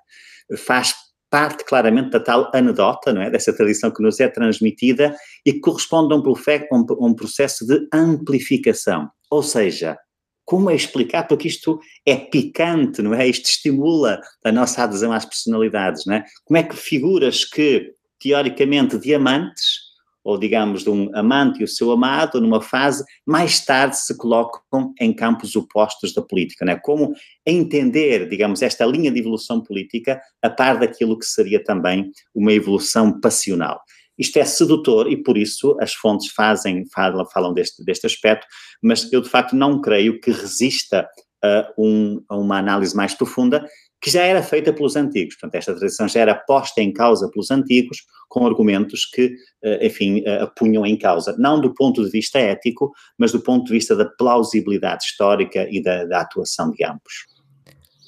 Faz 0.58 0.94
parte 1.30 1.64
claramente 1.64 2.10
da 2.12 2.20
tal 2.20 2.52
anedota, 2.54 3.14
não 3.14 3.22
é? 3.22 3.30
Dessa 3.30 3.54
tradição 3.54 3.92
que 3.92 4.02
nos 4.02 4.20
é 4.20 4.28
transmitida 4.28 5.16
e 5.46 5.54
que 5.54 5.60
corresponde 5.60 6.14
a 6.14 6.18
um, 6.18 6.86
um 7.00 7.14
processo 7.14 7.66
de 7.66 7.88
amplificação. 7.94 9.10
Ou 9.30 9.44
seja, 9.44 9.98
como 10.44 10.72
é 10.72 10.76
explicar? 10.76 11.28
Porque 11.28 11.48
isto 11.48 11.80
é 12.06 12.16
picante, 12.16 13.04
não 13.04 13.14
é? 13.14 13.28
Isto 13.28 13.46
estimula 13.46 14.20
a 14.44 14.52
nossa 14.52 14.84
adesão 14.84 15.12
às 15.12 15.24
personalidades, 15.24 16.06
não 16.08 16.16
é? 16.16 16.26
Como 16.44 16.58
é 16.58 16.64
que 16.64 16.76
figuras 16.76 17.46
que, 17.46 17.92
teoricamente, 18.20 18.98
diamantes, 18.98 19.89
ou 20.30 20.38
digamos 20.38 20.84
de 20.84 20.92
um 20.92 21.10
amante 21.16 21.60
e 21.60 21.64
o 21.64 21.68
seu 21.68 21.92
amado, 21.92 22.40
numa 22.40 22.62
fase, 22.62 23.04
mais 23.26 23.66
tarde 23.66 23.98
se 23.98 24.16
colocam 24.16 24.94
em 25.00 25.12
campos 25.12 25.56
opostos 25.56 26.14
da 26.14 26.22
política, 26.22 26.64
não 26.64 26.74
é? 26.74 26.80
Como 26.80 27.16
entender, 27.44 28.30
digamos, 28.30 28.62
esta 28.62 28.86
linha 28.86 29.12
de 29.12 29.20
evolução 29.20 29.60
política 29.60 30.22
a 30.40 30.50
par 30.50 30.78
daquilo 30.78 31.18
que 31.18 31.26
seria 31.26 31.64
também 31.64 32.12
uma 32.36 32.54
evolução 32.54 33.20
passional. 33.20 33.82
Isto 34.20 34.38
é 34.38 34.46
sedutor 34.46 35.12
e 35.12 35.18
por 35.18 35.36
isso 35.36 35.76
as 35.82 35.96
fontes 35.96 36.32
fazem, 36.32 36.86
falam, 36.94 37.26
falam 37.26 37.52
deste, 37.52 37.84
deste 37.84 38.06
aspecto, 38.06 38.46
mas 38.84 39.12
eu 39.12 39.22
de 39.22 39.30
facto 39.30 39.56
não 39.56 39.82
creio 39.82 40.20
que 40.20 40.30
resista 40.30 41.10
a, 41.44 41.74
um, 41.76 42.22
a 42.30 42.38
uma 42.38 42.60
análise 42.60 42.96
mais 42.96 43.16
profunda 43.16 43.66
que 44.02 44.10
já 44.10 44.24
era 44.24 44.42
feita 44.42 44.72
pelos 44.72 44.96
antigos. 44.96 45.36
Portanto, 45.36 45.56
esta 45.56 45.76
tradição 45.76 46.08
já 46.08 46.22
era 46.22 46.36
posta 46.36 46.82
em 46.82 46.92
causa 46.94 47.30
pelos 47.30 47.52
antigos, 47.52 48.06
com 48.30 48.46
argumentos 48.46 49.06
que, 49.06 49.36
eh, 49.64 49.88
enfim, 49.88 50.24
a 50.26 50.48
punham 50.48 50.86
em 50.86 50.98
causa, 50.98 51.36
não 51.38 51.60
do 51.60 51.74
ponto 51.74 52.04
de 52.06 52.12
vista 52.12 52.40
ético, 52.40 52.92
mas 53.18 53.32
do 53.32 53.42
ponto 53.42 53.66
de 53.66 53.74
vista 53.74 53.96
da 53.96 54.06
plausibilidade 54.06 55.04
histórica 55.04 55.68
e 55.70 55.82
da, 55.82 56.06
da 56.06 56.22
atuação 56.22 56.72
de 56.72 56.86
ambos. 56.86 57.26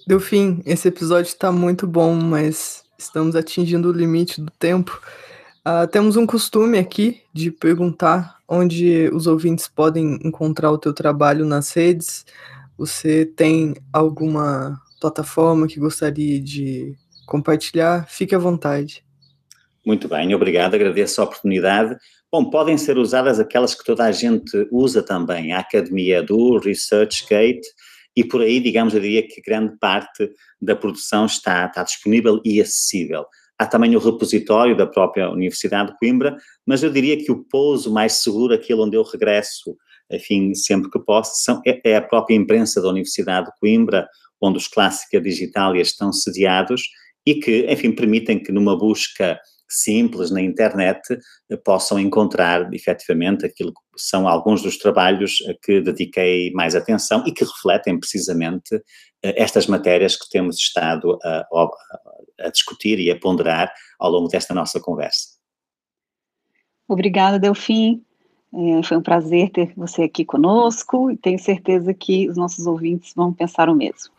Delfim, 0.08 0.62
esse 0.66 0.88
episódio 0.88 1.30
está 1.30 1.52
muito 1.52 1.86
bom, 1.86 2.14
mas 2.16 2.84
estamos 2.98 3.36
atingindo 3.36 3.90
o 3.90 3.94
limite 3.94 4.42
do 4.42 4.52
tempo. 4.52 5.00
Uh, 5.66 5.88
temos 5.88 6.16
um 6.16 6.26
costume 6.26 6.78
aqui 6.78 7.22
de 7.34 7.52
perguntar 7.52 8.38
onde 8.48 9.10
os 9.14 9.28
ouvintes 9.28 9.68
podem 9.68 10.20
encontrar 10.24 10.72
o 10.72 10.78
teu 10.78 10.94
trabalho 10.94 11.46
nas 11.46 11.72
redes. 11.72 12.26
Você 12.78 13.26
tem 13.26 13.76
alguma 13.94 14.82
plataforma 15.02 15.68
que 15.68 15.80
gostaria 15.80 16.40
de 16.40 16.96
compartilhar, 17.26 18.08
fique 18.08 18.36
à 18.36 18.38
vontade. 18.38 19.04
Muito 19.84 20.08
bem, 20.08 20.34
obrigado, 20.36 20.76
agradeço 20.76 21.20
a 21.20 21.24
oportunidade. 21.24 21.98
Bom, 22.32 22.50
podem 22.50 22.78
ser 22.78 22.98
usadas 22.98 23.40
aquelas 23.40 23.74
que 23.74 23.84
toda 23.84 24.06
a 24.06 24.12
gente 24.12 24.68
usa 24.72 25.02
também, 25.02 25.52
a 25.52 25.60
Academia 25.60 26.22
do 26.22 26.60
ResearchGate, 26.60 27.68
e 28.16 28.24
por 28.24 28.42
aí, 28.42 28.60
digamos, 28.60 28.94
eu 28.94 29.00
diria 29.00 29.28
que 29.28 29.42
grande 29.42 29.76
parte 29.80 30.30
da 30.62 30.76
produção 30.76 31.26
está, 31.26 31.66
está 31.66 31.82
disponível 31.82 32.40
e 32.46 32.62
acessível. 32.62 33.26
Há 33.58 33.66
também 33.66 33.96
o 33.96 34.00
repositório 34.00 34.76
da 34.76 34.86
própria 34.86 35.30
Universidade 35.30 35.92
de 35.92 35.98
Coimbra, 35.98 36.36
mas 36.66 36.84
eu 36.84 36.92
diria 36.92 37.18
que 37.18 37.32
o 37.32 37.44
pouso 37.44 37.92
mais 37.92 38.14
seguro, 38.14 38.54
aquele 38.54 38.82
onde 38.82 38.98
eu 38.98 39.04
regresso, 39.04 39.76
enfim, 40.12 40.54
sempre 40.54 40.92
que 40.92 41.00
posso, 41.00 41.42
são, 41.44 41.62
é, 41.66 41.80
é 41.92 41.96
a 41.96 42.02
própria 42.02 42.36
imprensa 42.36 42.82
da 42.82 42.90
Universidade 42.90 43.48
de 43.48 43.60
Coimbra, 43.60 44.08
onde 44.42 44.58
os 44.58 44.68
Clássica 44.68 45.22
Digitália 45.22 45.82
estão 45.82 46.12
sediados 46.12 46.84
e 47.26 47.36
que, 47.36 47.66
enfim, 47.72 47.92
permitem 47.92 48.42
que 48.42 48.52
numa 48.52 48.78
busca 48.78 49.40
simples 49.72 50.32
na 50.32 50.42
internet 50.42 51.02
eh, 51.50 51.58
possam 51.58 51.98
encontrar 51.98 52.74
efetivamente 52.74 53.46
aquilo 53.46 53.72
que 53.72 53.80
são 53.96 54.28
alguns 54.28 54.62
dos 54.62 54.78
trabalhos 54.78 55.38
a 55.48 55.54
que 55.64 55.80
dediquei 55.80 56.52
mais 56.52 56.76
atenção 56.76 57.24
e 57.26 57.32
que 57.32 57.46
refletem 57.46 57.98
precisamente 57.98 58.76
eh, 59.24 59.34
estas 59.42 59.68
matérias 59.68 60.18
que 60.18 60.30
temos 60.30 60.58
estado 60.58 61.18
a, 61.24 61.48
a 62.42 62.50
discutir 62.50 63.00
e 63.00 63.10
a 63.10 63.18
ponderar 63.18 63.72
ao 63.98 64.12
longo 64.12 64.28
desta 64.28 64.54
nossa 64.54 64.80
conversa. 64.80 65.40
Obrigada, 66.88 67.40
Delfim. 67.40 68.04
É, 68.54 68.84
foi 68.84 68.98
um 68.98 69.02
prazer 69.02 69.50
ter 69.50 69.72
você 69.78 70.04
aqui 70.04 70.26
conosco 70.26 71.10
e 71.10 71.18
tenho 71.18 71.40
certeza 71.40 71.94
que 71.94 72.30
os 72.30 72.36
nossos 72.36 72.66
ouvintes 72.68 73.14
vão 73.16 73.34
pensar 73.34 73.70
o 73.70 73.76
mesmo. 73.76 74.12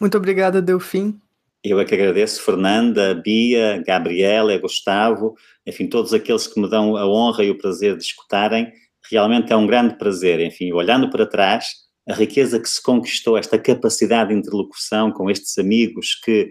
Muito 0.00 0.16
obrigada, 0.16 0.62
Delfim. 0.62 1.18
Eu 1.62 1.78
é 1.78 1.84
que 1.84 1.94
agradeço, 1.94 2.42
Fernanda, 2.42 3.14
Bia, 3.14 3.82
Gabriela, 3.86 4.56
Gustavo, 4.58 5.34
enfim, 5.66 5.86
todos 5.86 6.14
aqueles 6.14 6.46
que 6.46 6.58
me 6.58 6.70
dão 6.70 6.96
a 6.96 7.06
honra 7.06 7.44
e 7.44 7.50
o 7.50 7.58
prazer 7.58 7.96
de 7.96 8.02
escutarem. 8.02 8.72
Realmente 9.10 9.52
é 9.52 9.56
um 9.56 9.66
grande 9.66 9.98
prazer, 9.98 10.40
enfim, 10.40 10.72
olhando 10.72 11.10
para 11.10 11.26
trás, 11.26 11.66
a 12.08 12.14
riqueza 12.14 12.58
que 12.58 12.68
se 12.68 12.82
conquistou, 12.82 13.36
esta 13.36 13.58
capacidade 13.58 14.30
de 14.30 14.36
interlocução 14.36 15.12
com 15.12 15.28
estes 15.28 15.58
amigos 15.58 16.14
que 16.24 16.50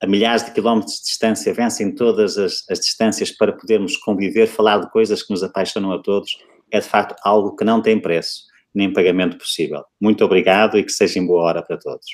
a 0.00 0.06
milhares 0.06 0.44
de 0.44 0.52
quilómetros 0.52 0.96
de 0.98 1.04
distância 1.04 1.52
vencem 1.52 1.92
todas 1.92 2.38
as, 2.38 2.62
as 2.70 2.78
distâncias 2.78 3.30
para 3.30 3.52
podermos 3.52 3.96
conviver, 3.96 4.46
falar 4.46 4.78
de 4.78 4.90
coisas 4.90 5.22
que 5.22 5.30
nos 5.30 5.42
apaixonam 5.42 5.90
a 5.90 5.98
todos, 5.98 6.38
é 6.72 6.80
de 6.80 6.88
facto 6.88 7.14
algo 7.22 7.54
que 7.56 7.64
não 7.64 7.80
tem 7.80 8.00
preço 8.00 8.46
nem 8.76 8.92
pagamento 8.92 9.38
possível. 9.38 9.82
Muito 9.98 10.22
obrigado 10.22 10.78
e 10.78 10.84
que 10.84 10.92
seja 10.92 11.18
em 11.18 11.26
boa 11.26 11.42
hora 11.42 11.62
para 11.62 11.78
todos. 11.78 12.04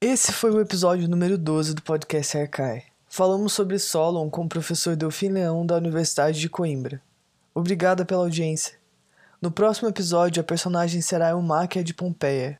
Esse 0.00 0.32
foi 0.32 0.50
o 0.50 0.60
episódio 0.60 1.08
número 1.08 1.38
12 1.38 1.72
do 1.72 1.82
podcast 1.82 2.36
Arcai. 2.36 2.82
Falamos 3.08 3.52
sobre 3.52 3.78
Solon 3.78 4.28
com 4.28 4.44
o 4.44 4.48
professor 4.48 4.96
Delfim 4.96 5.28
Leão 5.28 5.64
da 5.64 5.76
Universidade 5.76 6.40
de 6.40 6.48
Coimbra. 6.48 7.00
Obrigada 7.54 8.04
pela 8.04 8.24
audiência. 8.24 8.74
No 9.40 9.52
próximo 9.52 9.88
episódio, 9.88 10.40
a 10.40 10.44
personagem 10.44 11.00
será 11.00 11.30
Eumáquia 11.30 11.84
de 11.84 11.94
Pompeia, 11.94 12.58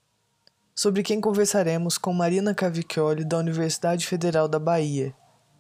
sobre 0.75 1.03
quem 1.03 1.21
conversaremos 1.21 1.99
com 1.99 2.13
Marina 2.13 2.55
Cavicchioli 2.55 3.25
da 3.25 3.39
Universidade 3.39 4.07
Federal 4.07 4.47
da 4.47 4.61
Bahia. 4.61 5.13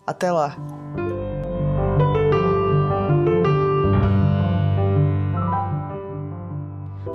Até 0.06 0.30
lá! 0.30 0.56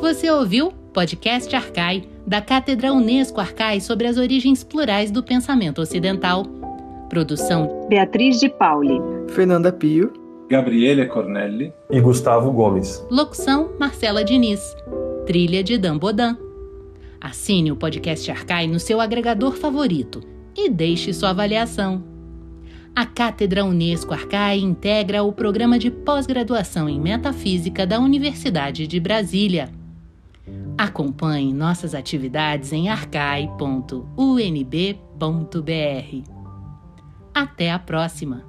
Você 0.02 0.32
ouviu 0.32 0.72
Podcast 0.94 1.54
Arcai, 1.54 2.08
da 2.26 2.42
Cátedra 2.42 2.94
Unesco 2.94 3.42
Arcai 3.42 3.82
sobre 3.82 4.08
as 4.08 4.18
origens 4.18 4.64
plurais 4.64 5.12
do 5.12 5.22
pensamento 5.22 5.82
ocidental. 5.82 6.46
Produção: 7.10 7.86
Beatriz 7.90 8.40
de 8.40 8.48
Pauli, 8.48 8.98
Fernanda 9.28 9.74
Pio, 9.74 10.14
Gabriele 10.50 11.06
Cornelli 11.06 11.74
e 11.92 12.00
Gustavo 12.00 12.50
Gomes. 12.50 13.06
Locução: 13.12 13.72
Marcela 13.78 14.24
Diniz. 14.24 14.62
Trilha 15.26 15.62
de 15.62 15.78
Dan 15.78 15.98
Bodan. 15.98 16.38
Assine 17.20 17.70
o 17.70 17.76
podcast 17.76 18.32
Arcai 18.32 18.68
no 18.68 18.80
seu 18.80 19.02
agregador 19.02 19.58
favorito 19.58 20.22
e 20.56 20.70
deixe 20.70 21.12
sua 21.12 21.32
avaliação. 21.32 22.02
A 22.96 23.06
Cátedra 23.06 23.66
Unesco 23.66 24.14
Arcai 24.14 24.60
integra 24.60 25.24
o 25.24 25.34
programa 25.34 25.78
de 25.78 25.92
pós-graduação 25.92 26.88
em 26.88 27.00
Metafísica 27.00 27.86
da 27.86 28.00
Universidade 28.00 28.88
de 28.88 28.98
Brasília. 28.98 29.78
Acompanhe 30.78 31.54
nossas 31.54 31.94
atividades 31.94 32.72
em 32.72 32.90
arcai.unb.br. 32.90 33.60
Até 37.34 37.72
a 37.72 37.80
próxima! 37.80 38.44